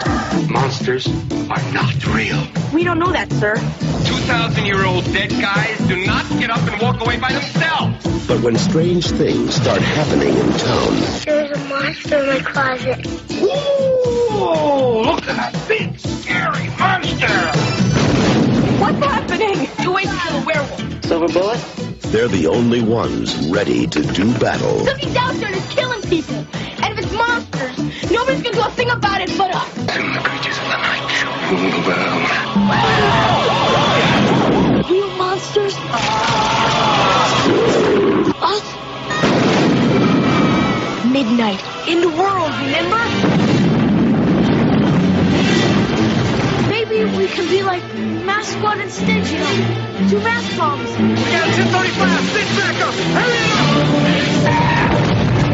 Monsters 0.49 1.05
are 1.07 1.73
not 1.73 2.07
real. 2.07 2.41
We 2.73 2.83
don't 2.83 2.97
know 2.97 3.11
that, 3.11 3.31
sir. 3.33 3.53
2,000 3.55 4.65
year 4.65 4.83
old 4.83 5.05
dead 5.13 5.29
guys 5.29 5.77
do 5.87 6.07
not 6.07 6.27
get 6.39 6.49
up 6.49 6.61
and 6.61 6.81
walk 6.81 6.99
away 7.01 7.17
by 7.17 7.31
themselves. 7.33 8.27
But 8.27 8.41
when 8.41 8.57
strange 8.57 9.11
things 9.11 9.53
start 9.53 9.81
happening 9.81 10.29
in 10.35 10.51
town, 10.53 11.40
there's 11.51 11.65
a 11.65 11.69
monster 11.69 12.17
in 12.17 12.27
my 12.27 12.39
closet. 12.39 13.05
Ooh, 13.41 13.47
look 15.03 15.27
at 15.27 15.35
that 15.35 15.53
big, 15.67 15.99
scary 15.99 16.69
monster! 16.77 17.27
What's 18.79 19.05
happening? 19.05 19.67
You 19.81 19.91
wait 19.91 20.07
until 20.07 20.37
a 20.37 20.45
werewolf. 20.45 21.05
Silver 21.05 21.27
bullet? 21.27 21.59
They're 22.11 22.27
the 22.27 22.47
only 22.47 22.81
ones 22.81 23.49
ready 23.49 23.85
to 23.87 24.01
do 24.01 24.33
battle. 24.39 24.85
Somebody's 24.85 25.15
out 25.15 25.35
there 25.35 25.51
that's 25.51 25.73
killing 25.73 26.01
people. 26.03 26.35
And 26.35 26.97
if 26.97 27.05
it's 27.05 27.13
monsters, 27.13 27.77
nobody's 28.11 28.41
gonna 28.43 28.55
do 28.55 28.61
a 28.61 28.71
thing 28.71 28.89
about 28.89 29.21
it 29.21 29.37
but 29.37 29.53
us. 29.53 29.77
And 29.77 30.15
the 30.15 30.19
creatures 30.19 30.57
of 30.57 30.63
the 30.63 30.77
night 30.77 31.07
shall 31.09 31.33
rule 31.51 31.71
the 31.71 31.81
world. 31.87 32.27
Real 34.89 35.09
monsters? 35.17 35.75
Us? 38.43 38.70
Midnight. 41.21 41.61
In 41.87 42.01
the 42.01 42.09
world, 42.09 42.49
remember? 42.49 42.97
Maybe 46.67 47.05
we 47.15 47.27
can 47.27 47.47
be 47.47 47.61
like 47.61 47.83
Mask 48.25 48.57
Squad 48.57 48.79
instead, 48.79 49.27
you 49.27 49.37
know. 49.37 49.53
Two 50.09 50.19
mask 50.21 50.57
bombs. 50.57 50.89
We 50.89 51.13
got 51.13 51.45
1035. 51.45 52.25
Stick 52.25 52.47
back 52.57 52.81
up. 52.81 52.95
Hurry 53.17 53.51
up! 53.53 53.67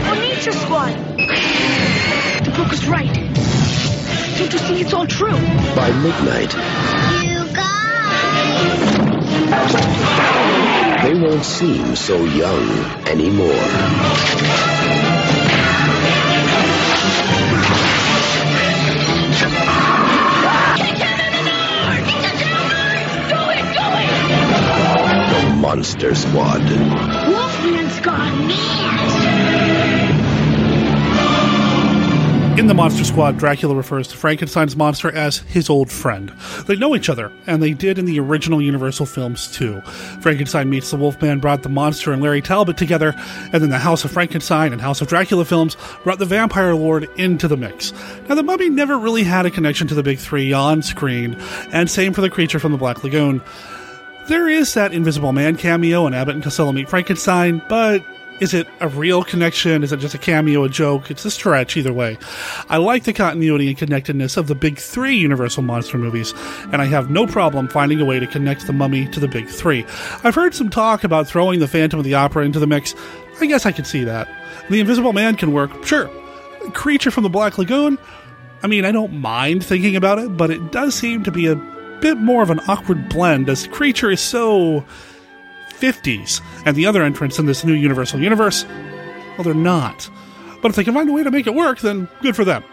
Or 0.08 0.16
Nature 0.22 0.54
Squad. 0.54 0.94
The 2.46 2.52
book 2.56 2.72
is 2.72 2.88
right. 2.88 3.14
Don't 4.38 4.54
you 4.54 4.60
see 4.60 4.80
it's 4.80 4.94
all 4.94 5.06
true? 5.06 5.38
By 5.76 5.92
midnight. 5.92 6.54
You 7.26 7.46
guys! 7.54 8.96
They 11.04 11.14
won't 11.20 11.44
seem 11.44 11.98
so 11.98 12.24
young 12.24 12.70
anymore. 13.06 13.66
Monster 25.58 26.14
Squad. 26.14 26.62
Wolfman's 27.28 28.00
gone 28.02 28.48
mad. 28.48 29.28
In 32.60 32.68
the 32.68 32.76
Monster 32.76 33.04
Squad, 33.04 33.40
Dracula 33.40 33.76
refers 33.76 34.08
to 34.10 34.18
Frankenstein's 34.18 34.76
monster 34.76 35.12
as 35.12 35.40
his 35.40 35.70
old 35.70 35.92
friend. 35.92 36.32
They 36.68 36.76
know 36.76 36.96
each 36.96 37.10
other, 37.10 37.32
and 37.48 37.62
they 37.62 37.74
did 37.74 37.98
in 37.98 38.06
the 38.06 38.20
original 38.20 38.62
Universal 38.62 39.08
films 39.08 39.52
too. 39.52 39.82
Frankenstein 40.22 40.70
meets 40.70 40.92
the 40.92 40.98
Wolfman 40.98 41.40
brought 41.40 41.64
the 41.64 41.70
monster 41.70 42.12
and 42.12 42.22
Larry 42.22 42.42
Talbot 42.42 42.78
together, 42.78 43.16
and 43.52 43.62
then 43.62 43.70
the 43.70 43.80
House 43.80 44.06
of 44.06 44.12
Frankenstein 44.12 44.74
and 44.74 44.82
House 44.82 45.02
of 45.02 45.08
Dracula 45.08 45.44
films 45.44 45.76
brought 46.04 46.20
the 46.20 46.26
Vampire 46.26 46.76
Lord 46.76 47.10
into 47.18 47.48
the 47.48 47.58
mix. 47.58 47.94
Now, 48.30 48.36
the 48.36 48.44
Mummy 48.44 48.70
never 48.70 48.98
really 48.98 49.24
had 49.24 49.48
a 49.48 49.52
connection 49.52 49.88
to 49.88 49.96
the 49.96 50.04
big 50.04 50.20
three 50.20 50.54
on 50.54 50.84
screen, 50.84 51.36
and 51.72 51.90
same 51.90 52.14
for 52.14 52.22
the 52.22 52.30
creature 52.30 52.60
from 52.60 52.72
the 52.72 52.78
Black 52.78 53.04
Lagoon. 53.04 53.42
There 54.28 54.50
is 54.50 54.74
that 54.74 54.94
Invisible 54.94 55.32
Man 55.32 55.56
cameo 55.56 56.06
in 56.06 56.14
Abbott 56.14 56.36
and 56.36 56.44
Costello 56.44 56.74
Meet 56.74 56.90
Frankenstein, 56.90 57.62
but 57.70 58.04
is 58.42 58.54
it 58.54 58.68
a 58.82 58.90
real 58.90 59.24
connection? 59.24 59.84
Is 59.84 59.94
it 59.94 60.02
just 60.02 60.16
a 60.16 60.18
cameo, 60.18 60.66
a 60.66 60.70
joke? 60.70 61.10
It's 61.10 61.24
a 61.24 61.32
stretch 61.32 61.78
either 61.78 61.94
way. 61.94 62.18
I 62.68 62.76
like 62.76 63.06
the 63.06 63.14
continuity 63.14 63.70
and 63.70 63.78
connectedness 63.78 64.36
of 64.36 64.48
the 64.48 64.54
big 64.54 64.80
three 64.80 65.16
Universal 65.16 65.64
Monster 65.64 65.98
movies, 65.98 66.34
and 66.74 66.82
I 66.82 66.86
have 66.86 67.10
no 67.10 67.26
problem 67.26 67.70
finding 67.70 68.02
a 68.02 68.06
way 68.06 68.20
to 68.20 68.28
connect 68.28 68.68
the 68.68 68.74
mummy 68.74 69.08
to 69.08 69.20
the 69.22 69.30
big 69.30 69.48
three. 69.48 69.86
I've 70.26 70.36
heard 70.36 70.54
some 70.54 70.70
talk 70.70 71.06
about 71.06 71.26
throwing 71.28 71.62
the 71.62 71.68
Phantom 71.68 71.98
of 71.98 72.04
the 72.04 72.16
Opera 72.16 72.44
into 72.44 72.60
the 72.60 72.68
mix. 72.68 72.96
I 73.40 73.46
guess 73.46 73.66
I 73.66 73.72
could 73.72 73.88
see 73.88 74.04
that. 74.04 74.28
The 74.70 74.82
Invisible 74.82 75.14
Man 75.14 75.38
can 75.38 75.54
work, 75.54 75.86
sure. 75.86 76.10
Creature 76.74 77.12
from 77.12 77.24
the 77.24 77.30
Black 77.30 77.58
Lagoon, 77.58 77.98
I 78.62 78.68
mean, 78.68 78.84
I 78.84 78.92
don't 78.92 79.14
mind 79.14 79.66
thinking 79.66 79.96
about 79.96 80.20
it, 80.20 80.36
but 80.36 80.52
it 80.52 80.72
does 80.72 80.96
seem 80.96 81.24
to 81.24 81.32
be 81.32 81.48
a 81.48 81.77
bit 82.02 82.18
more 82.18 82.44
of 82.44 82.50
an 82.50 82.60
awkward 82.68 83.10
blend 83.10 83.50
as 83.50 83.64
the 83.64 83.70
Creature 83.70 84.12
is 84.12 84.22
so 84.22 84.86
50s, 85.70 86.42
and 86.66 86.76
the 86.76 86.86
other 86.86 87.04
entrants 87.04 87.40
in 87.40 87.46
this 87.46 87.64
new 87.64 87.74
Universal 87.74 88.20
Universe, 88.20 88.66
well, 88.66 89.44
they're 89.44 89.54
not. 89.54 90.10
But 90.62 90.70
if 90.70 90.76
they 90.76 90.84
can 90.84 90.94
find 90.94 91.10
a 91.10 91.14
way 91.14 91.24
to 91.24 91.32
make 91.32 91.48
it 91.48 91.54
work, 91.54 91.80
then 91.80 92.08
good 92.22 92.36
for 92.36 92.44
them. 92.44 92.64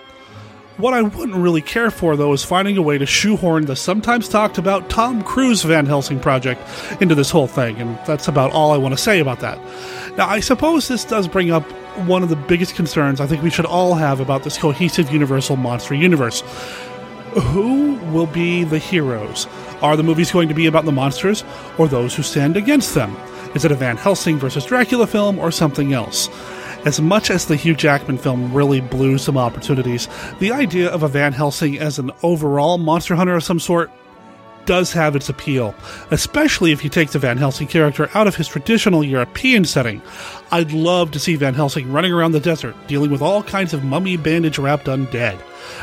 What 0.76 0.92
I 0.92 1.02
wouldn't 1.02 1.38
really 1.38 1.60
care 1.60 1.92
for, 1.92 2.16
though, 2.16 2.32
is 2.32 2.42
finding 2.42 2.76
a 2.76 2.82
way 2.82 2.98
to 2.98 3.06
shoehorn 3.06 3.66
the 3.66 3.76
sometimes 3.76 4.28
talked 4.28 4.58
about 4.58 4.90
Tom 4.90 5.22
Cruise 5.22 5.62
Van 5.62 5.86
Helsing 5.86 6.18
project 6.18 6.60
into 7.00 7.14
this 7.14 7.30
whole 7.30 7.46
thing, 7.46 7.76
and 7.76 7.96
that's 8.06 8.26
about 8.26 8.50
all 8.50 8.72
I 8.72 8.76
want 8.76 8.92
to 8.92 9.00
say 9.00 9.20
about 9.20 9.38
that. 9.40 9.56
Now, 10.16 10.28
I 10.28 10.40
suppose 10.40 10.88
this 10.88 11.04
does 11.04 11.28
bring 11.28 11.52
up 11.52 11.62
one 12.08 12.24
of 12.24 12.28
the 12.28 12.34
biggest 12.36 12.74
concerns 12.74 13.20
I 13.20 13.26
think 13.28 13.42
we 13.44 13.50
should 13.50 13.66
all 13.66 13.94
have 13.94 14.18
about 14.18 14.42
this 14.42 14.58
cohesive 14.58 15.12
Universal 15.12 15.56
Monster 15.56 15.94
Universe. 15.94 16.42
Who 17.34 17.94
will 18.12 18.26
be 18.26 18.62
the 18.62 18.78
heroes? 18.78 19.48
Are 19.82 19.96
the 19.96 20.04
movies 20.04 20.30
going 20.30 20.48
to 20.48 20.54
be 20.54 20.66
about 20.66 20.84
the 20.84 20.92
monsters 20.92 21.42
or 21.78 21.88
those 21.88 22.14
who 22.14 22.22
stand 22.22 22.56
against 22.56 22.94
them? 22.94 23.16
Is 23.56 23.64
it 23.64 23.72
a 23.72 23.74
Van 23.74 23.96
Helsing 23.96 24.38
versus 24.38 24.64
Dracula 24.64 25.06
film 25.08 25.40
or 25.40 25.50
something 25.50 25.92
else? 25.92 26.28
As 26.84 27.00
much 27.00 27.30
as 27.30 27.46
the 27.46 27.56
Hugh 27.56 27.74
Jackman 27.74 28.18
film 28.18 28.52
really 28.52 28.80
blew 28.80 29.18
some 29.18 29.36
opportunities, 29.36 30.06
the 30.38 30.52
idea 30.52 30.88
of 30.90 31.02
a 31.02 31.08
Van 31.08 31.32
Helsing 31.32 31.78
as 31.78 31.98
an 31.98 32.12
overall 32.22 32.78
monster 32.78 33.16
hunter 33.16 33.34
of 33.34 33.42
some 33.42 33.58
sort 33.58 33.90
does 34.66 34.92
have 34.92 35.16
its 35.16 35.28
appeal, 35.28 35.74
especially 36.10 36.72
if 36.72 36.84
you 36.84 36.90
take 36.90 37.10
the 37.10 37.18
Van 37.18 37.36
Helsing 37.36 37.66
character 37.66 38.08
out 38.14 38.26
of 38.26 38.36
his 38.36 38.48
traditional 38.48 39.04
European 39.04 39.64
setting. 39.64 40.02
I'd 40.50 40.72
love 40.72 41.10
to 41.12 41.18
see 41.18 41.36
Van 41.36 41.54
Helsing 41.54 41.92
running 41.92 42.12
around 42.12 42.32
the 42.32 42.40
desert, 42.40 42.74
dealing 42.86 43.10
with 43.10 43.22
all 43.22 43.42
kinds 43.42 43.74
of 43.74 43.84
mummy 43.84 44.16
bandage 44.16 44.58
wrapped 44.58 44.86
undead. 44.86 45.38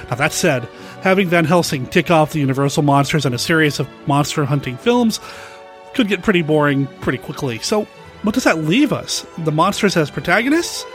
Now, 0.10 0.16
that 0.16 0.34
said, 0.34 0.68
having 1.02 1.28
Van 1.28 1.46
Helsing 1.46 1.88
tick 1.88 2.12
off 2.12 2.34
the 2.34 2.40
Universal 2.40 2.84
monsters 2.84 3.26
in 3.26 3.34
a 3.34 3.40
series 3.40 3.80
of 3.80 3.90
monster 4.08 4.46
hunting 4.46 4.78
films 4.78 5.20
could 5.94 6.08
get 6.08 6.24
pretty 6.24 6.42
boring 6.42 6.88
pretty 7.02 7.18
quickly. 7.18 7.60
So, 7.60 7.84
what 8.24 8.36
does 8.36 8.44
that 8.44 8.60
leave 8.60 8.94
us? 8.94 9.26
The 9.40 9.52
monsters 9.52 9.98
as 9.98 10.12
protagonists? 10.12 10.86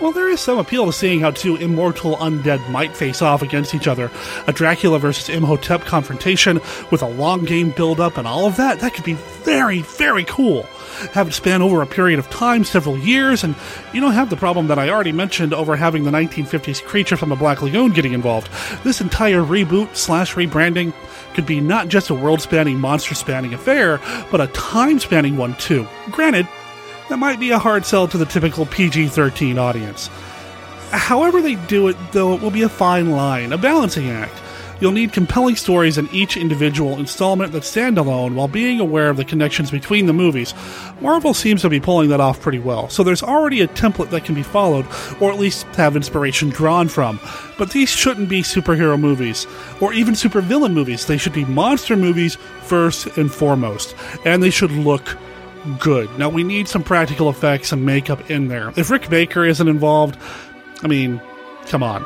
Well, 0.00 0.12
there 0.12 0.28
is 0.28 0.38
some 0.38 0.58
appeal 0.58 0.86
to 0.86 0.92
seeing 0.92 1.18
how 1.18 1.32
two 1.32 1.56
immortal 1.56 2.16
undead 2.18 2.70
might 2.70 2.96
face 2.96 3.20
off 3.20 3.42
against 3.42 3.74
each 3.74 3.88
other. 3.88 4.12
A 4.46 4.52
Dracula 4.52 5.00
versus 5.00 5.28
Imhotep 5.28 5.80
confrontation 5.80 6.60
with 6.92 7.02
a 7.02 7.08
long 7.08 7.44
game 7.44 7.70
build 7.70 7.98
up 7.98 8.16
and 8.16 8.26
all 8.26 8.46
of 8.46 8.56
that, 8.56 8.78
that 8.78 8.94
could 8.94 9.04
be 9.04 9.14
very, 9.42 9.82
very 9.82 10.22
cool. 10.22 10.62
Have 11.12 11.28
it 11.28 11.32
span 11.32 11.62
over 11.62 11.82
a 11.82 11.86
period 11.86 12.20
of 12.20 12.30
time, 12.30 12.62
several 12.62 12.96
years, 12.96 13.42
and 13.42 13.56
you 13.92 14.00
don't 14.00 14.12
have 14.12 14.30
the 14.30 14.36
problem 14.36 14.68
that 14.68 14.78
I 14.78 14.88
already 14.88 15.10
mentioned 15.10 15.52
over 15.52 15.74
having 15.74 16.04
the 16.04 16.12
1950s 16.12 16.80
creature 16.84 17.16
from 17.16 17.30
the 17.30 17.36
Black 17.36 17.60
Lagoon 17.60 17.92
getting 17.92 18.12
involved. 18.12 18.50
This 18.84 19.00
entire 19.00 19.42
reboot 19.42 19.96
slash 19.96 20.34
rebranding 20.36 20.92
could 21.34 21.46
be 21.46 21.60
not 21.60 21.88
just 21.88 22.10
a 22.10 22.14
world 22.14 22.40
spanning, 22.40 22.78
monster 22.78 23.16
spanning 23.16 23.52
affair, 23.52 24.00
but 24.30 24.40
a 24.40 24.46
time 24.48 25.00
spanning 25.00 25.36
one 25.36 25.54
too. 25.56 25.88
Granted, 26.10 26.46
that 27.08 27.18
might 27.18 27.40
be 27.40 27.50
a 27.50 27.58
hard 27.58 27.84
sell 27.86 28.06
to 28.08 28.18
the 28.18 28.26
typical 28.26 28.66
PG 28.66 29.08
13 29.08 29.58
audience. 29.58 30.08
However, 30.90 31.42
they 31.42 31.54
do 31.54 31.88
it, 31.88 31.96
though, 32.12 32.34
it 32.34 32.40
will 32.40 32.50
be 32.50 32.62
a 32.62 32.68
fine 32.68 33.10
line, 33.10 33.52
a 33.52 33.58
balancing 33.58 34.08
act. 34.08 34.40
You'll 34.80 34.92
need 34.92 35.12
compelling 35.12 35.56
stories 35.56 35.98
in 35.98 36.08
each 36.12 36.36
individual 36.36 36.98
installment 36.98 37.50
that 37.52 37.64
stand 37.64 37.98
alone 37.98 38.36
while 38.36 38.46
being 38.46 38.78
aware 38.78 39.10
of 39.10 39.16
the 39.16 39.24
connections 39.24 39.72
between 39.72 40.06
the 40.06 40.12
movies. 40.12 40.54
Marvel 41.00 41.34
seems 41.34 41.62
to 41.62 41.68
be 41.68 41.80
pulling 41.80 42.10
that 42.10 42.20
off 42.20 42.40
pretty 42.40 42.60
well, 42.60 42.88
so 42.88 43.02
there's 43.02 43.22
already 43.22 43.60
a 43.60 43.66
template 43.68 44.10
that 44.10 44.24
can 44.24 44.36
be 44.36 44.42
followed, 44.44 44.86
or 45.20 45.32
at 45.32 45.38
least 45.38 45.66
have 45.74 45.96
inspiration 45.96 46.48
drawn 46.48 46.86
from. 46.86 47.18
But 47.58 47.70
these 47.70 47.88
shouldn't 47.88 48.28
be 48.28 48.42
superhero 48.42 48.98
movies, 48.98 49.48
or 49.80 49.92
even 49.92 50.14
supervillain 50.14 50.74
movies. 50.74 51.06
They 51.06 51.18
should 51.18 51.32
be 51.32 51.44
monster 51.44 51.96
movies 51.96 52.36
first 52.62 53.18
and 53.18 53.34
foremost, 53.34 53.96
and 54.24 54.42
they 54.42 54.50
should 54.50 54.70
look 54.70 55.16
good. 55.78 56.16
Now, 56.18 56.28
we 56.28 56.44
need 56.44 56.68
some 56.68 56.82
practical 56.82 57.28
effects 57.28 57.72
and 57.72 57.84
makeup 57.84 58.30
in 58.30 58.48
there. 58.48 58.72
If 58.76 58.90
Rick 58.90 59.08
Baker 59.08 59.44
isn't 59.44 59.68
involved, 59.68 60.16
I 60.82 60.86
mean, 60.86 61.20
come 61.66 61.82
on. 61.82 62.04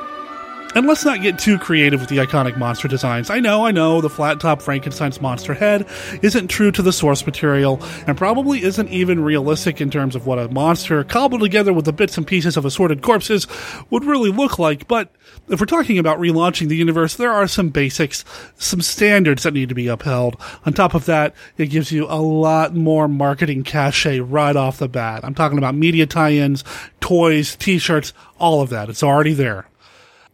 And 0.74 0.86
let's 0.86 1.04
not 1.04 1.20
get 1.20 1.38
too 1.38 1.58
creative 1.58 2.00
with 2.00 2.08
the 2.08 2.16
iconic 2.16 2.56
monster 2.56 2.88
designs. 2.88 3.28
I 3.28 3.40
know, 3.40 3.66
I 3.66 3.72
know, 3.72 4.00
the 4.00 4.08
flat 4.08 4.40
top 4.40 4.62
Frankenstein's 4.62 5.20
monster 5.20 5.52
head 5.52 5.86
isn't 6.22 6.48
true 6.48 6.72
to 6.72 6.80
the 6.80 6.94
source 6.94 7.26
material, 7.26 7.78
and 8.06 8.16
probably 8.16 8.62
isn't 8.62 8.88
even 8.88 9.22
realistic 9.22 9.82
in 9.82 9.90
terms 9.90 10.16
of 10.16 10.26
what 10.26 10.38
a 10.38 10.48
monster 10.48 11.04
cobbled 11.04 11.42
together 11.42 11.74
with 11.74 11.84
the 11.84 11.92
bits 11.92 12.16
and 12.16 12.26
pieces 12.26 12.56
of 12.56 12.64
assorted 12.64 13.02
corpses 13.02 13.46
would 13.90 14.04
really 14.04 14.30
look 14.30 14.58
like, 14.58 14.88
but 14.88 15.14
if 15.48 15.60
we're 15.60 15.66
talking 15.66 15.98
about 15.98 16.18
relaunching 16.18 16.68
the 16.68 16.76
universe, 16.76 17.16
there 17.16 17.32
are 17.32 17.46
some 17.46 17.68
basics, 17.68 18.24
some 18.56 18.80
standards 18.80 19.42
that 19.42 19.52
need 19.52 19.68
to 19.68 19.74
be 19.74 19.88
upheld. 19.88 20.40
On 20.64 20.72
top 20.72 20.94
of 20.94 21.04
that, 21.04 21.34
it 21.58 21.66
gives 21.66 21.92
you 21.92 22.06
a 22.06 22.16
lot 22.16 22.74
more 22.74 23.08
marketing 23.08 23.62
cachet 23.62 24.20
right 24.20 24.56
off 24.56 24.78
the 24.78 24.88
bat. 24.88 25.22
I'm 25.22 25.34
talking 25.34 25.58
about 25.58 25.74
media 25.74 26.06
tie-ins, 26.06 26.64
toys, 27.00 27.56
t-shirts, 27.56 28.14
all 28.38 28.62
of 28.62 28.70
that. 28.70 28.88
It's 28.88 29.02
already 29.02 29.34
there. 29.34 29.66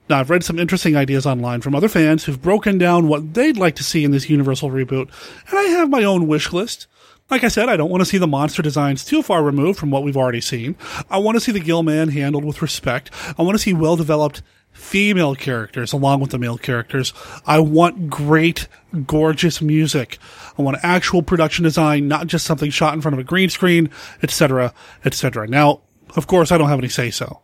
Now, 0.09 0.21
I've 0.21 0.31
read 0.31 0.42
some 0.42 0.59
interesting 0.59 0.97
ideas 0.97 1.27
online 1.27 1.61
from 1.61 1.75
other 1.75 1.88
fans 1.88 2.25
who've 2.25 2.40
broken 2.40 2.79
down 2.79 3.09
what 3.09 3.35
they'd 3.35 3.59
like 3.59 3.77
to 3.77 3.85
see 3.85 4.05
in 4.05 4.11
this 4.11 4.31
Universal 4.31 4.71
reboot, 4.71 5.11
and 5.49 5.59
I 5.59 5.64
have 5.64 5.90
my 5.90 6.03
own 6.03 6.27
wish 6.27 6.53
list. 6.53 6.87
Like 7.31 7.44
I 7.44 7.49
said, 7.49 7.68
I 7.68 7.77
don't 7.77 7.90
want 7.90 8.01
to 8.01 8.07
see 8.07 8.16
the 8.16 8.27
monster 8.27 8.62
designs 8.62 9.05
too 9.05 9.23
far 9.23 9.42
removed 9.42 9.79
from 9.79 9.90
what 9.90 10.03
we've 10.03 10.16
already 10.16 10.40
seen. 10.40 10.77
I 11.11 11.18
want 11.18 11.37
to 11.37 11.40
see 11.40 11.53
the 11.53 11.61
Gill 11.61 11.83
Man 11.83 12.09
handled 12.09 12.44
with 12.44 12.62
respect. 12.62 13.11
I 13.38 13.42
want 13.42 13.55
to 13.55 13.62
see 13.62 13.75
well 13.75 13.97
developed 13.97 14.40
female 14.73 15.35
characters 15.35 15.92
along 15.92 16.21
with 16.21 16.31
the 16.31 16.38
male 16.38 16.57
characters. 16.57 17.12
I 17.47 17.59
want 17.59 18.09
great, 18.09 18.66
gorgeous 19.07 19.61
music. 19.61 20.18
I 20.57 20.62
want 20.62 20.79
actual 20.83 21.23
production 21.23 21.64
design, 21.64 22.09
not 22.09 22.29
just 22.29 22.47
something 22.47 22.71
shot 22.71 22.94
in 22.94 23.03
front 23.03 23.12
of 23.12 23.18
a 23.18 23.25
green 23.25 23.51
screen, 23.51 23.90
etc., 24.23 24.73
etc. 25.05 25.47
Now, 25.47 25.83
of 26.16 26.27
course, 26.27 26.51
I 26.51 26.57
don't 26.57 26.71
have 26.71 26.79
any 26.79 26.88
say 26.88 27.11
so. 27.11 27.42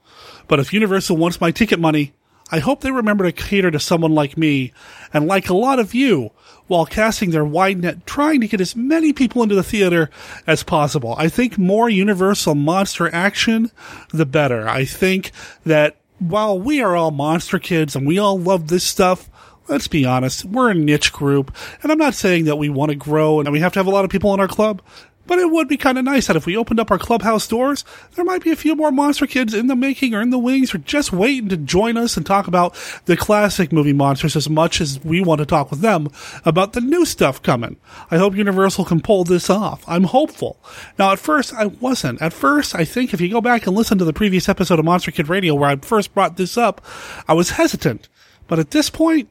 But 0.48 0.60
if 0.60 0.72
Universal 0.72 1.18
wants 1.18 1.42
my 1.42 1.50
ticket 1.50 1.78
money, 1.78 2.14
I 2.54 2.60
hope 2.60 2.82
they 2.82 2.92
remember 2.92 3.24
to 3.24 3.32
cater 3.32 3.72
to 3.72 3.80
someone 3.80 4.14
like 4.14 4.38
me, 4.38 4.72
and 5.12 5.26
like 5.26 5.48
a 5.48 5.56
lot 5.56 5.80
of 5.80 5.92
you, 5.92 6.30
while 6.68 6.86
casting 6.86 7.32
their 7.32 7.44
wide 7.44 7.78
net 7.78 8.06
trying 8.06 8.40
to 8.42 8.46
get 8.46 8.60
as 8.60 8.76
many 8.76 9.12
people 9.12 9.42
into 9.42 9.56
the 9.56 9.64
theater 9.64 10.08
as 10.46 10.62
possible. 10.62 11.16
I 11.18 11.28
think 11.28 11.58
more 11.58 11.88
universal 11.88 12.54
monster 12.54 13.12
action, 13.12 13.72
the 14.10 14.24
better. 14.24 14.68
I 14.68 14.84
think 14.84 15.32
that 15.66 15.96
while 16.20 16.56
we 16.56 16.80
are 16.80 16.94
all 16.94 17.10
monster 17.10 17.58
kids 17.58 17.96
and 17.96 18.06
we 18.06 18.20
all 18.20 18.38
love 18.38 18.68
this 18.68 18.84
stuff, 18.84 19.28
let's 19.66 19.88
be 19.88 20.04
honest, 20.04 20.44
we're 20.44 20.70
a 20.70 20.74
niche 20.74 21.12
group, 21.12 21.52
and 21.82 21.90
I'm 21.90 21.98
not 21.98 22.14
saying 22.14 22.44
that 22.44 22.54
we 22.54 22.68
want 22.68 22.90
to 22.90 22.96
grow 22.96 23.40
and 23.40 23.50
we 23.50 23.58
have 23.58 23.72
to 23.72 23.80
have 23.80 23.88
a 23.88 23.90
lot 23.90 24.04
of 24.04 24.12
people 24.12 24.32
in 24.32 24.38
our 24.38 24.46
club. 24.46 24.80
But 25.26 25.38
it 25.38 25.50
would 25.50 25.68
be 25.68 25.76
kind 25.76 25.96
of 25.98 26.04
nice 26.04 26.26
that 26.26 26.36
if 26.36 26.46
we 26.46 26.56
opened 26.56 26.80
up 26.80 26.90
our 26.90 26.98
clubhouse 26.98 27.46
doors, 27.48 27.84
there 28.14 28.24
might 28.24 28.44
be 28.44 28.50
a 28.50 28.56
few 28.56 28.74
more 28.74 28.90
monster 28.90 29.26
kids 29.26 29.54
in 29.54 29.68
the 29.68 29.76
making 29.76 30.14
or 30.14 30.20
in 30.20 30.30
the 30.30 30.38
wings 30.38 30.74
or 30.74 30.78
just 30.78 31.12
waiting 31.12 31.48
to 31.48 31.56
join 31.56 31.96
us 31.96 32.16
and 32.16 32.26
talk 32.26 32.46
about 32.46 32.74
the 33.06 33.16
classic 33.16 33.72
movie 33.72 33.92
monsters 33.92 34.36
as 34.36 34.50
much 34.50 34.80
as 34.80 35.02
we 35.02 35.20
want 35.20 35.38
to 35.38 35.46
talk 35.46 35.70
with 35.70 35.80
them 35.80 36.10
about 36.44 36.74
the 36.74 36.80
new 36.80 37.04
stuff 37.06 37.42
coming. 37.42 37.76
I 38.10 38.18
hope 38.18 38.34
Universal 38.36 38.84
can 38.84 39.00
pull 39.00 39.24
this 39.24 39.48
off. 39.48 39.82
I'm 39.86 40.04
hopeful. 40.04 40.58
Now, 40.98 41.12
at 41.12 41.18
first, 41.18 41.54
I 41.54 41.66
wasn't. 41.66 42.20
At 42.20 42.32
first, 42.32 42.74
I 42.74 42.84
think 42.84 43.14
if 43.14 43.20
you 43.20 43.30
go 43.30 43.40
back 43.40 43.66
and 43.66 43.74
listen 43.74 43.98
to 43.98 44.04
the 44.04 44.12
previous 44.12 44.48
episode 44.48 44.78
of 44.78 44.84
Monster 44.84 45.10
Kid 45.10 45.28
Radio 45.28 45.54
where 45.54 45.70
I 45.70 45.76
first 45.76 46.12
brought 46.12 46.36
this 46.36 46.58
up, 46.58 46.84
I 47.26 47.32
was 47.32 47.50
hesitant. 47.50 48.08
But 48.46 48.58
at 48.58 48.72
this 48.72 48.90
point, 48.90 49.30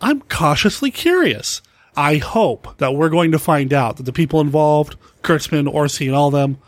I'm 0.00 0.22
cautiously 0.22 0.90
curious. 0.90 1.60
I 1.96 2.16
hope 2.16 2.76
that 2.78 2.94
we're 2.94 3.08
going 3.08 3.32
to 3.32 3.38
find 3.38 3.72
out 3.72 3.96
that 3.96 4.04
the 4.04 4.12
people 4.12 4.40
involved, 4.40 4.96
Kurtzman, 5.22 5.72
Orci, 5.72 6.06
and 6.06 6.14
all 6.14 6.30
them, 6.30 6.58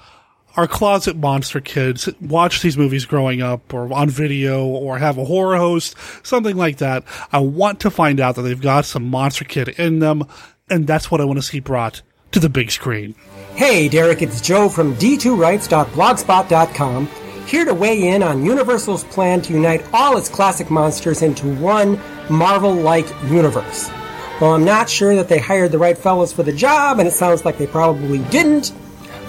are 0.57 0.67
closet 0.67 1.17
monster 1.17 1.61
kids, 1.61 2.09
watch 2.21 2.63
these 2.63 2.79
movies 2.79 3.05
growing 3.05 3.43
up 3.43 3.75
or 3.75 3.93
on 3.93 4.09
video 4.09 4.65
or 4.65 4.99
have 4.99 5.19
a 5.19 5.25
horror 5.25 5.57
host, 5.57 5.95
something 6.23 6.57
like 6.57 6.79
that. 6.79 7.05
I 7.31 7.41
want 7.41 7.81
to 7.81 7.91
find 7.91 8.21
out 8.21 8.37
that 8.37 8.43
they've 8.43 8.61
got 8.61 8.87
some 8.87 9.11
monster 9.11 9.45
kid 9.45 9.69
in 9.69 9.99
them, 9.99 10.25
and 10.71 10.87
that's 10.87 11.11
what 11.11 11.21
I 11.21 11.25
want 11.25 11.39
to 11.39 11.43
see 11.43 11.61
brought 11.61 12.01
to 12.33 12.41
the 12.41 12.49
big 12.49 12.71
screen. 12.71 13.15
Hey, 13.55 13.89
Derek, 13.89 14.23
it's 14.23 14.41
Joe 14.41 14.69
from 14.69 14.95
D2Rights.blogspot.com, 14.97 17.07
here 17.47 17.65
to 17.65 17.75
weigh 17.75 18.09
in 18.09 18.23
on 18.23 18.45
Universal's 18.45 19.05
plan 19.05 19.41
to 19.43 19.53
unite 19.53 19.85
all 19.93 20.17
its 20.17 20.29
classic 20.29 20.71
monsters 20.71 21.23
into 21.23 21.53
one 21.57 22.01
Marvel 22.31 22.75
like 22.75 23.07
universe. 23.25 23.91
Well, 24.41 24.53
I'm 24.53 24.65
not 24.67 24.91
sure 24.91 25.15
that 25.15 25.29
they 25.29 25.39
hired 25.39 25.73
the 25.73 25.79
right 25.79 25.97
fellows 25.97 26.31
for 26.31 26.43
the 26.43 26.53
job, 26.53 26.99
and 26.99 27.09
it 27.09 27.13
sounds 27.13 27.47
like 27.47 27.57
they 27.57 27.67
probably 27.67 28.19
didn't. 28.19 28.71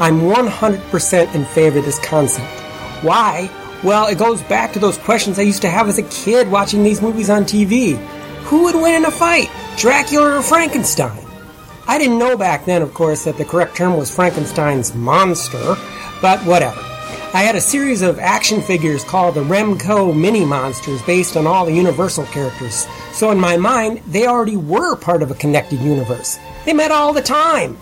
I'm 0.02 0.20
100% 0.20 1.34
in 1.34 1.46
favor 1.46 1.80
of 1.80 1.86
this 1.86 1.98
concept. 2.00 2.46
Why? 3.04 3.50
Well, 3.84 4.08
it 4.08 4.18
goes 4.18 4.42
back 4.44 4.74
to 4.74 4.80
those 4.80 4.98
questions 4.98 5.40
I 5.40 5.44
used 5.44 5.62
to 5.62 5.70
have 5.70 5.88
as 5.88 5.98
a 5.98 6.04
kid 6.04 6.52
watching 6.52 6.84
these 6.84 7.02
movies 7.02 7.30
on 7.30 7.46
TV. 7.46 7.96
Who 8.48 8.64
would 8.64 8.76
win 8.76 8.96
in 8.96 9.06
a 9.06 9.12
fight, 9.12 9.50
Dracula 9.78 10.40
or 10.40 10.42
Frankenstein? 10.42 11.26
I 11.88 11.98
didn't 11.98 12.20
know 12.20 12.36
back 12.36 12.66
then, 12.66 12.82
of 12.82 12.94
course, 12.94 13.24
that 13.24 13.38
the 13.38 13.46
correct 13.46 13.78
term 13.78 13.96
was 13.96 14.14
Frankenstein's 14.14 14.94
monster, 14.94 15.78
but 16.22 16.42
whatever. 16.42 16.82
I 17.34 17.44
had 17.44 17.56
a 17.56 17.62
series 17.62 18.02
of 18.02 18.20
action 18.20 18.62
figures 18.62 19.04
called 19.04 19.36
the 19.36 19.44
Remco 19.44 20.18
Mini 20.18 20.46
Monsters 20.46 21.02
based 21.02 21.36
on 21.36 21.46
all 21.46 21.66
the 21.66 21.74
Universal 21.74 22.26
characters. 22.28 22.88
So 23.12 23.32
in 23.32 23.38
my 23.40 23.58
mind, 23.58 24.02
they 24.08 24.28
already 24.28 24.56
were 24.56 24.96
part 24.96 25.22
of 25.22 25.30
a 25.30 25.36
connected 25.36 25.82
universe. 25.82 26.40
They 26.66 26.72
met 26.74 26.90
all 26.90 27.12
the 27.12 27.22
time. 27.22 27.78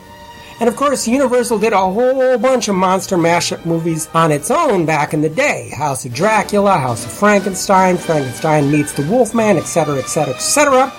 And 0.59 0.67
of 0.67 0.75
course, 0.75 1.07
Universal 1.07 1.59
did 1.59 1.73
a 1.73 1.77
whole 1.77 2.37
bunch 2.39 2.69
of 2.69 2.75
monster 2.75 3.17
mashup 3.17 3.65
movies 3.65 4.09
on 4.15 4.31
its 4.31 4.49
own 4.49 4.85
back 4.85 5.13
in 5.13 5.21
the 5.21 5.29
day. 5.29 5.69
House 5.75 6.05
of 6.05 6.13
Dracula, 6.13 6.77
House 6.77 7.05
of 7.05 7.11
Frankenstein, 7.11 7.97
Frankenstein 7.97 8.71
meets 8.71 8.93
the 8.93 9.03
Wolfman, 9.03 9.57
etc., 9.57 9.99
etc., 9.99 10.33
etc. 10.33 10.91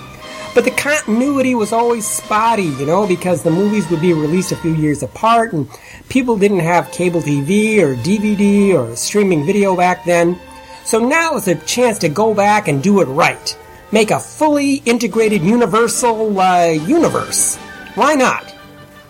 But 0.53 0.65
the 0.65 0.71
continuity 0.71 1.53
was 1.55 1.71
always 1.71 2.07
spotty, 2.07 2.63
you 2.63 2.85
know, 2.85 3.07
because 3.07 3.43
the 3.43 3.51
movies 3.51 3.89
would 3.89 4.01
be 4.01 4.13
released 4.13 4.51
a 4.51 4.55
few 4.55 4.73
years 4.73 5.03
apart 5.03 5.53
and 5.53 5.69
people 6.09 6.37
didn't 6.37 6.59
have 6.59 6.91
cable 6.91 7.21
TV 7.21 7.79
or 7.79 7.95
DVD 7.95 8.73
or 8.73 8.95
streaming 8.95 9.45
video 9.45 9.75
back 9.75 10.03
then. 10.05 10.39
So 10.83 10.99
now 10.99 11.35
is 11.35 11.47
a 11.47 11.55
chance 11.55 11.99
to 11.99 12.09
go 12.09 12.33
back 12.33 12.67
and 12.67 12.81
do 12.81 13.01
it 13.01 13.05
right. 13.05 13.57
Make 13.91 14.11
a 14.11 14.19
fully 14.19 14.75
integrated 14.85 15.41
universal 15.43 16.39
uh, 16.39 16.67
universe. 16.67 17.55
Why 17.95 18.15
not? 18.15 18.53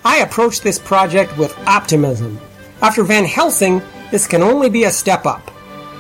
I 0.03 0.17
approach 0.17 0.61
this 0.61 0.79
project 0.79 1.37
with 1.37 1.57
optimism. 1.67 2.39
After 2.81 3.03
Van 3.03 3.25
Helsing, 3.25 3.81
this 4.11 4.27
can 4.27 4.41
only 4.41 4.69
be 4.69 4.83
a 4.85 4.91
step 4.91 5.25
up. 5.25 5.51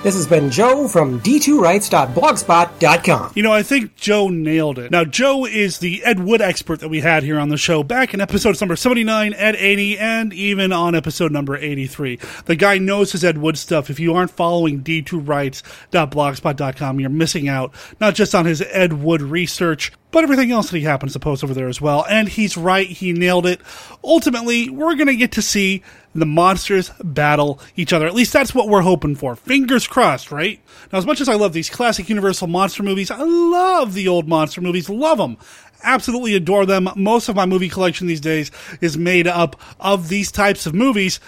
This 0.07 0.15
has 0.15 0.25
been 0.25 0.49
Joe 0.49 0.87
from 0.87 1.19
d2rights.blogspot.com. 1.19 3.33
You 3.35 3.43
know, 3.43 3.51
I 3.51 3.61
think 3.61 3.97
Joe 3.97 4.29
nailed 4.29 4.79
it. 4.79 4.89
Now, 4.89 5.03
Joe 5.03 5.45
is 5.45 5.79
the 5.79 6.01
Ed 6.05 6.21
Wood 6.21 6.39
expert 6.39 6.79
that 6.79 6.87
we 6.87 7.01
had 7.01 7.23
here 7.23 7.37
on 7.37 7.49
the 7.49 7.57
show 7.57 7.83
back 7.83 8.13
in 8.13 8.21
episodes 8.21 8.61
number 8.61 8.77
79, 8.77 9.33
Ed 9.33 9.57
80, 9.57 9.99
and 9.99 10.31
even 10.31 10.71
on 10.71 10.95
episode 10.95 11.33
number 11.33 11.57
83. 11.57 12.19
The 12.45 12.55
guy 12.55 12.77
knows 12.77 13.11
his 13.11 13.25
Ed 13.25 13.37
Wood 13.37 13.57
stuff. 13.57 13.89
If 13.89 13.99
you 13.99 14.13
aren't 14.13 14.31
following 14.31 14.81
d2rights.blogspot.com, 14.81 17.01
you're 17.01 17.09
missing 17.09 17.49
out, 17.49 17.73
not 17.99 18.15
just 18.15 18.33
on 18.33 18.45
his 18.45 18.61
Ed 18.61 18.93
Wood 18.93 19.21
research, 19.21 19.91
but 20.17 20.23
everything 20.23 20.51
else 20.51 20.71
that 20.71 20.77
he 20.79 20.83
happens 20.83 21.13
to 21.13 21.19
post 21.19 21.43
over 21.43 21.53
there 21.53 21.67
as 21.67 21.79
well. 21.79 22.03
And 22.09 22.27
he's 22.27 22.57
right, 22.57 22.87
he 22.87 23.13
nailed 23.13 23.45
it. 23.45 23.61
Ultimately, 24.03 24.67
we're 24.67 24.95
going 24.95 25.05
to 25.05 25.15
get 25.15 25.33
to 25.33 25.43
see 25.43 25.83
the 26.15 26.25
monsters 26.25 26.89
battle 27.03 27.59
each 27.75 27.93
other. 27.93 28.07
At 28.07 28.15
least 28.15 28.33
that's 28.33 28.55
what 28.55 28.67
we're 28.67 28.81
hoping 28.81 29.13
for. 29.13 29.35
Fingers 29.35 29.85
crossed, 29.85 30.31
right? 30.31 30.59
Now, 30.91 30.97
as 30.97 31.05
much 31.05 31.21
as 31.21 31.29
I 31.29 31.35
love 31.35 31.53
these 31.53 31.69
classic 31.69 32.09
Universal 32.09 32.47
monster 32.47 32.81
movies, 32.81 33.11
I 33.11 33.21
love 33.21 33.93
the 33.93 34.07
old 34.07 34.27
monster 34.27 34.59
movies, 34.59 34.89
love 34.89 35.19
them. 35.19 35.37
Absolutely 35.83 36.33
adore 36.33 36.65
them. 36.65 36.89
Most 36.95 37.29
of 37.29 37.35
my 37.35 37.45
movie 37.45 37.69
collection 37.69 38.07
these 38.07 38.19
days 38.19 38.49
is 38.81 38.97
made 38.97 39.27
up 39.27 39.61
of 39.79 40.09
these 40.09 40.31
types 40.31 40.65
of 40.65 40.73
movies. 40.73 41.19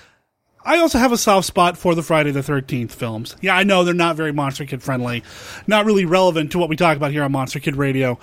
I 0.65 0.79
also 0.79 0.97
have 0.97 1.11
a 1.11 1.17
soft 1.17 1.45
spot 1.45 1.77
for 1.77 1.93
the 1.93 2.01
Friday 2.01 2.31
the 2.31 2.41
13th 2.41 2.91
films. 2.91 3.35
Yeah, 3.39 3.55
I 3.55 3.63
know 3.63 3.83
they're 3.83 3.93
not 3.93 4.15
very 4.15 4.33
Monster 4.33 4.65
Kid 4.65 4.81
friendly, 4.81 5.23
not 5.67 5.85
really 5.85 6.05
relevant 6.05 6.53
to 6.53 6.57
what 6.57 6.69
we 6.69 6.75
talk 6.75 6.97
about 6.97 7.11
here 7.11 7.23
on 7.23 7.31
Monster 7.31 7.59
Kid 7.59 7.75
Radio 7.75 8.17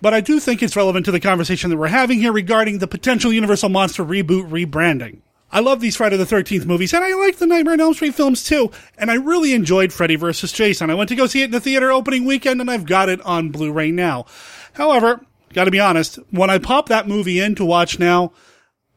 but 0.00 0.14
I 0.14 0.20
do 0.20 0.40
think 0.40 0.62
it's 0.62 0.76
relevant 0.76 1.04
to 1.06 1.12
the 1.12 1.20
conversation 1.20 1.70
that 1.70 1.76
we're 1.76 1.88
having 1.88 2.20
here 2.20 2.32
regarding 2.32 2.78
the 2.78 2.86
potential 2.86 3.32
Universal 3.32 3.68
Monster 3.70 4.04
reboot 4.04 4.50
rebranding. 4.50 5.20
I 5.50 5.60
love 5.60 5.80
these 5.80 5.96
Friday 5.96 6.16
the 6.16 6.24
13th 6.24 6.66
movies, 6.66 6.92
and 6.92 7.04
I 7.04 7.14
like 7.14 7.36
the 7.36 7.46
Nightmare 7.46 7.74
on 7.74 7.80
Elm 7.80 7.94
Street 7.94 8.14
films 8.14 8.42
too, 8.42 8.70
and 8.98 9.10
I 9.10 9.14
really 9.14 9.52
enjoyed 9.52 9.92
Freddy 9.92 10.16
vs. 10.16 10.52
Jason. 10.52 10.90
I 10.90 10.94
went 10.94 11.08
to 11.08 11.14
go 11.14 11.26
see 11.26 11.42
it 11.42 11.46
in 11.46 11.50
the 11.52 11.60
theater 11.60 11.92
opening 11.92 12.24
weekend, 12.24 12.60
and 12.60 12.70
I've 12.70 12.84
got 12.84 13.08
it 13.08 13.20
on 13.22 13.50
Blu-ray 13.50 13.92
now. 13.92 14.26
However, 14.72 15.20
gotta 15.52 15.70
be 15.70 15.80
honest, 15.80 16.18
when 16.30 16.50
I 16.50 16.58
pop 16.58 16.88
that 16.88 17.08
movie 17.08 17.40
in 17.40 17.54
to 17.54 17.64
watch 17.64 17.98
now, 17.98 18.32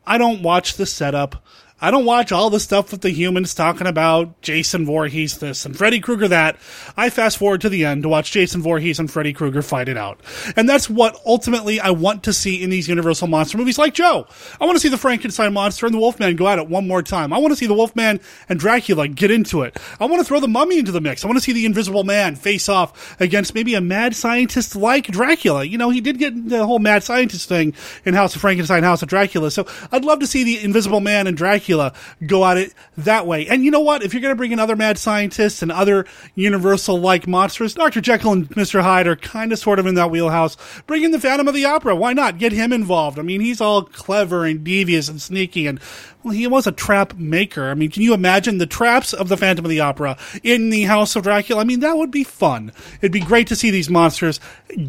I 0.06 0.18
don't 0.18 0.42
watch 0.42 0.74
the 0.76 0.88
setup. 0.88 1.46
I 1.82 1.92
don't 1.92 2.04
watch 2.04 2.34
all 2.34 2.50
the 2.50 2.60
stuff 2.60 2.92
with 2.92 3.02
the 3.02 3.10
humans 3.10 3.54
talking 3.54 3.88
about 3.88 4.42
Jason 4.42 4.86
Voorhees 4.86 5.38
this 5.38 5.66
and 5.66 5.78
Freddy 5.78 6.02
Krueger 6.02 6.28
that. 6.28 6.58
I 6.98 7.10
fast 7.10 7.38
forward 7.38 7.62
to 7.62 7.70
the 7.70 7.86
end 7.86 8.04
to 8.04 8.10
watch 8.10 8.32
Jason 8.32 8.62
Voorhees 8.62 9.00
and 9.00 9.10
Freddy 9.10 9.32
Krueger 9.32 9.62
fight 9.62 9.88
it 9.88 9.96
out. 9.96 10.20
And 10.58 10.68
that's 10.68 10.90
what 10.90 11.18
ultimately 11.26 11.80
I 11.80 11.92
want 11.92 12.24
to 12.24 12.34
see 12.34 12.62
in 12.62 12.70
these 12.70 12.90
Universal 12.90 13.28
monster 13.28 13.58
movies 13.58 13.78
like 13.78 13.94
Joe. 13.94 14.28
I 14.60 14.66
want 14.66 14.76
to 14.76 14.82
see 14.82 14.90
the 14.90 14.98
Frankenstein 14.98 15.54
monster 15.54 15.86
and 15.86 15.96
the 15.96 16.00
Wolfman 16.00 16.36
go 16.36 16.50
at 16.50 16.60
it 16.60 16.68
one 16.68 16.86
more 16.86 17.02
time. 17.02 17.32
I 17.32 17.38
want 17.38 17.54
to 17.54 17.56
see 17.56 17.66
the 17.66 17.74
Wolfman 17.74 18.20
and 18.50 18.60
Dracula 18.60 19.08
get 19.08 19.32
into 19.32 19.62
it. 19.62 19.78
I 20.02 20.06
want 20.06 20.20
to 20.20 20.26
throw 20.26 20.42
the 20.42 20.50
mummy 20.50 20.80
into 20.80 20.92
the 20.92 21.00
mix. 21.00 21.24
I 21.24 21.28
want 21.28 21.38
to 21.38 21.44
see 21.44 21.54
the 21.54 21.66
Invisible 21.66 22.04
Man 22.04 22.36
face 22.36 22.68
off 22.68 23.16
against 23.22 23.56
maybe 23.56 23.74
a 23.76 23.82
mad 23.82 24.18
scientist 24.18 24.76
like 24.76 25.08
Dracula. 25.08 25.64
You 25.64 25.78
know, 25.78 25.92
he 25.92 26.02
did 26.02 26.20
get 26.20 26.50
the 26.50 26.66
whole 26.66 26.80
mad 26.80 27.04
scientist 27.04 27.48
thing 27.48 27.74
in 28.04 28.16
House 28.16 28.36
of 28.36 28.42
Frankenstein, 28.42 28.84
House 28.84 29.02
of 29.02 29.08
Dracula. 29.08 29.50
So 29.50 29.66
I'd 29.94 30.04
love 30.04 30.20
to 30.20 30.28
see 30.28 30.44
the 30.44 30.62
Invisible 30.62 31.00
Man 31.00 31.26
and 31.26 31.38
Dracula 31.38 31.69
Dracula 31.70 31.94
go 32.26 32.46
at 32.46 32.58
it 32.58 32.74
that 32.98 33.28
way. 33.28 33.48
And 33.48 33.64
you 33.64 33.72
know 33.72 33.80
what? 33.80 34.04
If 34.04 34.14
you're 34.14 34.22
going 34.22 34.32
to 34.32 34.38
bring 34.38 34.52
in 34.52 34.60
other 34.60 34.76
mad 34.76 34.98
scientists 34.98 35.62
and 35.62 35.72
other 35.72 36.06
universal 36.36 37.00
like 37.00 37.28
monsters, 37.28 37.76
Dr. 37.76 38.02
Jekyll 38.02 38.32
and 38.34 38.50
Mr. 38.52 38.82
Hyde 38.82 39.08
are 39.08 39.16
kind 39.16 39.52
of 39.52 39.60
sort 39.60 39.80
of 39.80 39.86
in 39.86 39.96
that 39.96 40.12
wheelhouse. 40.12 40.58
Bring 40.88 41.04
in 41.04 41.12
the 41.12 41.20
Phantom 41.20 41.48
of 41.48 41.54
the 41.54 41.66
Opera. 41.66 41.96
Why 41.96 42.14
not? 42.14 42.40
Get 42.40 42.52
him 42.52 42.74
involved. 42.74 43.20
I 43.20 43.22
mean, 43.22 43.42
he's 43.42 43.62
all 43.62 43.84
clever 43.84 44.46
and 44.46 44.64
devious 44.64 45.10
and 45.10 45.22
sneaky 45.22 45.68
and 45.68 45.80
well, 46.22 46.34
he 46.34 46.48
was 46.48 46.68
a 46.68 46.74
trap 46.74 47.16
maker. 47.16 47.70
I 47.70 47.76
mean, 47.76 47.92
can 47.92 48.02
you 48.02 48.14
imagine 48.14 48.58
the 48.58 48.66
traps 48.66 49.14
of 49.14 49.30
the 49.30 49.38
Phantom 49.38 49.64
of 49.64 49.70
the 49.70 49.80
Opera 49.80 50.18
in 50.44 50.70
the 50.70 50.84
House 50.84 51.16
of 51.16 51.24
Dracula? 51.24 51.62
I 51.62 51.64
mean, 51.64 51.80
that 51.80 51.96
would 51.96 52.12
be 52.12 52.26
fun. 52.26 52.74
It'd 52.98 53.14
be 53.14 53.22
great 53.22 53.48
to 53.48 53.56
see 53.56 53.72
these 53.72 53.90
monsters 53.90 54.42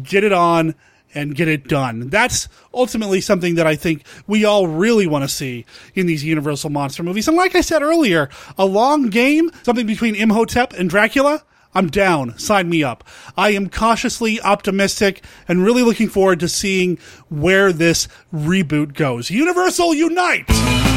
get 0.03 0.25
it 0.25 0.33
on 0.33 0.75
and 1.13 1.35
get 1.35 1.47
it 1.47 1.67
done. 1.67 2.09
That's 2.09 2.47
ultimately 2.73 3.21
something 3.21 3.55
that 3.55 3.67
I 3.67 3.75
think 3.75 4.03
we 4.27 4.45
all 4.45 4.67
really 4.67 5.07
want 5.07 5.23
to 5.23 5.29
see 5.29 5.65
in 5.95 6.05
these 6.05 6.23
Universal 6.23 6.69
monster 6.69 7.03
movies. 7.03 7.27
And 7.27 7.37
like 7.37 7.55
I 7.55 7.61
said 7.61 7.81
earlier, 7.81 8.29
a 8.57 8.65
long 8.65 9.09
game, 9.09 9.51
something 9.63 9.85
between 9.85 10.15
Imhotep 10.15 10.73
and 10.73 10.89
Dracula, 10.89 11.43
I'm 11.73 11.89
down. 11.89 12.37
Sign 12.37 12.69
me 12.69 12.83
up. 12.83 13.03
I 13.37 13.51
am 13.51 13.69
cautiously 13.69 14.41
optimistic 14.41 15.23
and 15.47 15.63
really 15.63 15.83
looking 15.83 16.09
forward 16.09 16.39
to 16.41 16.49
seeing 16.49 16.97
where 17.29 17.71
this 17.71 18.07
reboot 18.33 18.93
goes. 18.93 19.29
Universal 19.29 19.93
Unite! 19.93 20.90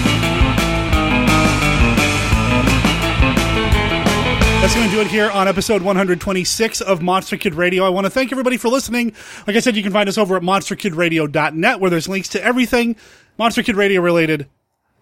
That's 4.65 4.77
going 4.77 4.89
to 4.89 4.95
do 4.95 5.03
it 5.03 5.09
here 5.09 5.31
on 5.31 5.47
episode 5.47 5.83
126 5.83 6.81
of 6.81 7.03
Monster 7.03 7.37
Kid 7.37 7.55
Radio. 7.55 7.85
I 7.85 7.91
want 7.91 8.07
to 8.07 8.11
thank 8.11 8.33
everybody 8.33 8.57
for 8.57 8.69
listening. 8.69 9.13
Like 9.47 9.57
I 9.57 9.61
said, 9.61 9.77
you 9.77 9.83
can 9.83 9.93
find 9.93 10.09
us 10.09 10.17
over 10.17 10.37
at 10.37 10.43
monsterkidradio.net 10.43 11.81
where 11.81 11.91
there's 11.91 12.09
links 12.09 12.31
to 12.31 12.43
everything 12.43 12.97
Monster 13.37 13.63
Kid 13.63 13.77
Radio 13.77 14.01
related 14.01 14.49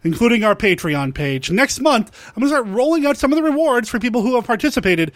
including 0.05 0.45
our 0.45 0.55
Patreon 0.55 1.15
page. 1.15 1.51
Next 1.51 1.81
month, 1.81 2.11
I'm 2.29 2.41
going 2.41 2.51
to 2.51 2.57
start 2.57 2.67
rolling 2.67 3.07
out 3.07 3.17
some 3.17 3.33
of 3.33 3.37
the 3.37 3.43
rewards 3.43 3.89
for 3.89 3.99
people 3.99 4.23
who 4.23 4.35
have 4.35 4.47
participated 4.47 5.13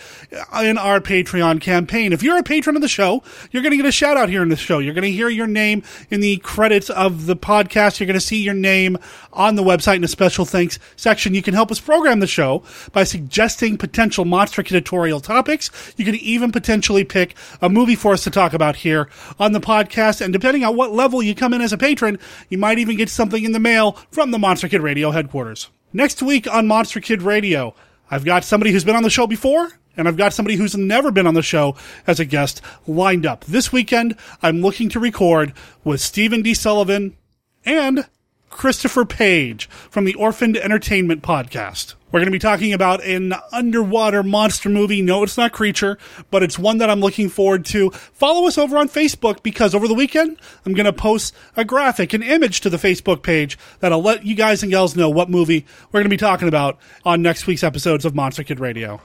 in 0.60 0.78
our 0.78 1.00
Patreon 1.00 1.60
campaign. 1.60 2.12
If 2.12 2.22
you're 2.22 2.38
a 2.38 2.42
patron 2.42 2.76
of 2.76 2.82
the 2.82 2.88
show, 2.88 3.22
you're 3.50 3.62
going 3.62 3.72
to 3.72 3.76
get 3.76 3.86
a 3.86 3.92
shout 3.92 4.16
out 4.16 4.28
here 4.28 4.42
in 4.42 4.48
the 4.48 4.56
show. 4.56 4.78
You're 4.78 4.94
going 4.94 5.04
to 5.04 5.10
hear 5.10 5.28
your 5.28 5.46
name 5.46 5.82
in 6.10 6.20
the 6.20 6.38
credits 6.38 6.90
of 6.90 7.26
the 7.26 7.36
podcast. 7.36 8.00
You're 8.00 8.06
going 8.06 8.14
to 8.14 8.20
see 8.20 8.42
your 8.42 8.54
name 8.54 8.98
on 9.32 9.54
the 9.54 9.62
website 9.62 9.96
in 9.96 10.04
a 10.04 10.08
special 10.08 10.44
thanks 10.44 10.78
section. 10.96 11.34
You 11.34 11.42
can 11.42 11.54
help 11.54 11.70
us 11.70 11.80
program 11.80 12.20
the 12.20 12.26
show 12.26 12.62
by 12.92 13.04
suggesting 13.04 13.76
potential 13.76 14.24
monster 14.24 14.62
editorial 14.62 15.20
topics. 15.20 15.70
You 15.96 16.04
can 16.04 16.14
even 16.16 16.52
potentially 16.52 17.04
pick 17.04 17.34
a 17.60 17.68
movie 17.68 17.96
for 17.96 18.12
us 18.12 18.24
to 18.24 18.30
talk 18.30 18.52
about 18.52 18.76
here 18.76 19.08
on 19.38 19.52
the 19.52 19.60
podcast. 19.60 20.20
And 20.20 20.32
depending 20.32 20.64
on 20.64 20.76
what 20.76 20.92
level 20.92 21.22
you 21.22 21.34
come 21.34 21.52
in 21.52 21.60
as 21.60 21.72
a 21.72 21.78
patron, 21.78 22.18
you 22.48 22.58
might 22.58 22.78
even 22.78 22.96
get 22.96 23.10
something 23.10 23.44
in 23.44 23.52
the 23.52 23.58
mail 23.58 23.92
from 24.10 24.30
the 24.30 24.38
Monster 24.38 24.68
Radio 24.80 25.10
headquarters. 25.10 25.68
Next 25.92 26.22
week 26.22 26.46
on 26.52 26.66
Monster 26.66 27.00
Kid 27.00 27.22
Radio, 27.22 27.74
I've 28.10 28.24
got 28.24 28.44
somebody 28.44 28.70
who's 28.70 28.84
been 28.84 28.96
on 28.96 29.02
the 29.02 29.10
show 29.10 29.26
before, 29.26 29.70
and 29.96 30.06
I've 30.06 30.16
got 30.16 30.32
somebody 30.32 30.56
who's 30.56 30.76
never 30.76 31.10
been 31.10 31.26
on 31.26 31.34
the 31.34 31.42
show 31.42 31.76
as 32.06 32.20
a 32.20 32.24
guest 32.24 32.60
lined 32.86 33.26
up. 33.26 33.44
This 33.44 33.72
weekend, 33.72 34.16
I'm 34.42 34.60
looking 34.60 34.88
to 34.90 35.00
record 35.00 35.52
with 35.84 36.00
Stephen 36.00 36.42
D. 36.42 36.54
Sullivan 36.54 37.16
and 37.64 38.06
Christopher 38.50 39.04
Page 39.04 39.66
from 39.68 40.04
the 40.04 40.14
Orphaned 40.14 40.56
Entertainment 40.56 41.22
Podcast. 41.22 41.94
We're 42.10 42.20
going 42.20 42.26
to 42.26 42.30
be 42.30 42.38
talking 42.38 42.72
about 42.72 43.04
an 43.04 43.34
underwater 43.52 44.22
monster 44.22 44.68
movie. 44.68 45.02
No, 45.02 45.22
it's 45.22 45.36
not 45.36 45.52
Creature, 45.52 45.98
but 46.30 46.42
it's 46.42 46.58
one 46.58 46.78
that 46.78 46.88
I'm 46.88 47.00
looking 47.00 47.28
forward 47.28 47.64
to. 47.66 47.90
Follow 47.90 48.46
us 48.46 48.56
over 48.56 48.78
on 48.78 48.88
Facebook 48.88 49.42
because 49.42 49.74
over 49.74 49.88
the 49.88 49.94
weekend, 49.94 50.38
I'm 50.64 50.72
going 50.72 50.86
to 50.86 50.92
post 50.92 51.34
a 51.56 51.64
graphic, 51.64 52.14
an 52.14 52.22
image 52.22 52.60
to 52.62 52.70
the 52.70 52.76
Facebook 52.76 53.22
page 53.22 53.58
that'll 53.80 54.00
let 54.02 54.24
you 54.24 54.34
guys 54.34 54.62
and 54.62 54.70
gals 54.70 54.96
know 54.96 55.10
what 55.10 55.28
movie 55.28 55.66
we're 55.92 56.00
going 56.00 56.04
to 56.04 56.08
be 56.08 56.16
talking 56.16 56.48
about 56.48 56.78
on 57.04 57.20
next 57.20 57.46
week's 57.46 57.64
episodes 57.64 58.04
of 58.04 58.14
Monster 58.14 58.44
Kid 58.44 58.60
Radio. 58.60 59.00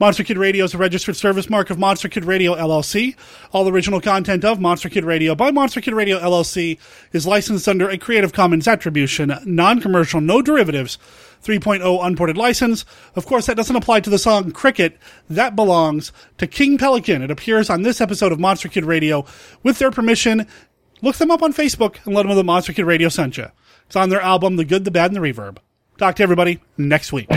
Monster 0.00 0.24
Kid 0.24 0.38
Radio 0.38 0.64
is 0.64 0.72
a 0.72 0.78
registered 0.78 1.14
service 1.14 1.50
mark 1.50 1.68
of 1.68 1.78
Monster 1.78 2.08
Kid 2.08 2.24
Radio 2.24 2.54
LLC. 2.54 3.14
All 3.52 3.68
original 3.68 4.00
content 4.00 4.46
of 4.46 4.58
Monster 4.58 4.88
Kid 4.88 5.04
Radio 5.04 5.34
by 5.34 5.50
Monster 5.50 5.82
Kid 5.82 5.92
Radio 5.92 6.18
LLC 6.18 6.78
is 7.12 7.26
licensed 7.26 7.68
under 7.68 7.90
a 7.90 7.98
Creative 7.98 8.32
Commons 8.32 8.66
Attribution, 8.66 9.34
non-commercial, 9.44 10.22
no 10.22 10.40
derivatives 10.40 10.96
3.0 11.44 12.02
unported 12.02 12.38
license. 12.38 12.86
Of 13.14 13.26
course, 13.26 13.44
that 13.44 13.58
doesn't 13.58 13.76
apply 13.76 14.00
to 14.00 14.08
the 14.08 14.18
song 14.18 14.52
Cricket. 14.52 14.96
That 15.28 15.54
belongs 15.54 16.12
to 16.38 16.46
King 16.46 16.78
Pelican. 16.78 17.20
It 17.20 17.30
appears 17.30 17.68
on 17.68 17.82
this 17.82 18.00
episode 18.00 18.32
of 18.32 18.40
Monster 18.40 18.68
Kid 18.68 18.86
Radio. 18.86 19.26
With 19.62 19.78
their 19.78 19.90
permission, 19.90 20.46
look 21.02 21.16
them 21.16 21.30
up 21.30 21.42
on 21.42 21.52
Facebook 21.52 21.96
and 22.06 22.14
let 22.14 22.22
them 22.22 22.30
know 22.30 22.36
that 22.36 22.44
Monster 22.44 22.72
Kid 22.72 22.86
Radio 22.86 23.10
sent 23.10 23.36
you. 23.36 23.48
It's 23.84 23.96
on 23.96 24.08
their 24.08 24.22
album, 24.22 24.56
The 24.56 24.64
Good, 24.64 24.86
the 24.86 24.90
Bad, 24.90 25.12
and 25.12 25.16
the 25.16 25.20
Reverb. 25.20 25.58
Talk 25.98 26.16
to 26.16 26.22
everybody 26.22 26.60
next 26.78 27.12
week. 27.12 27.28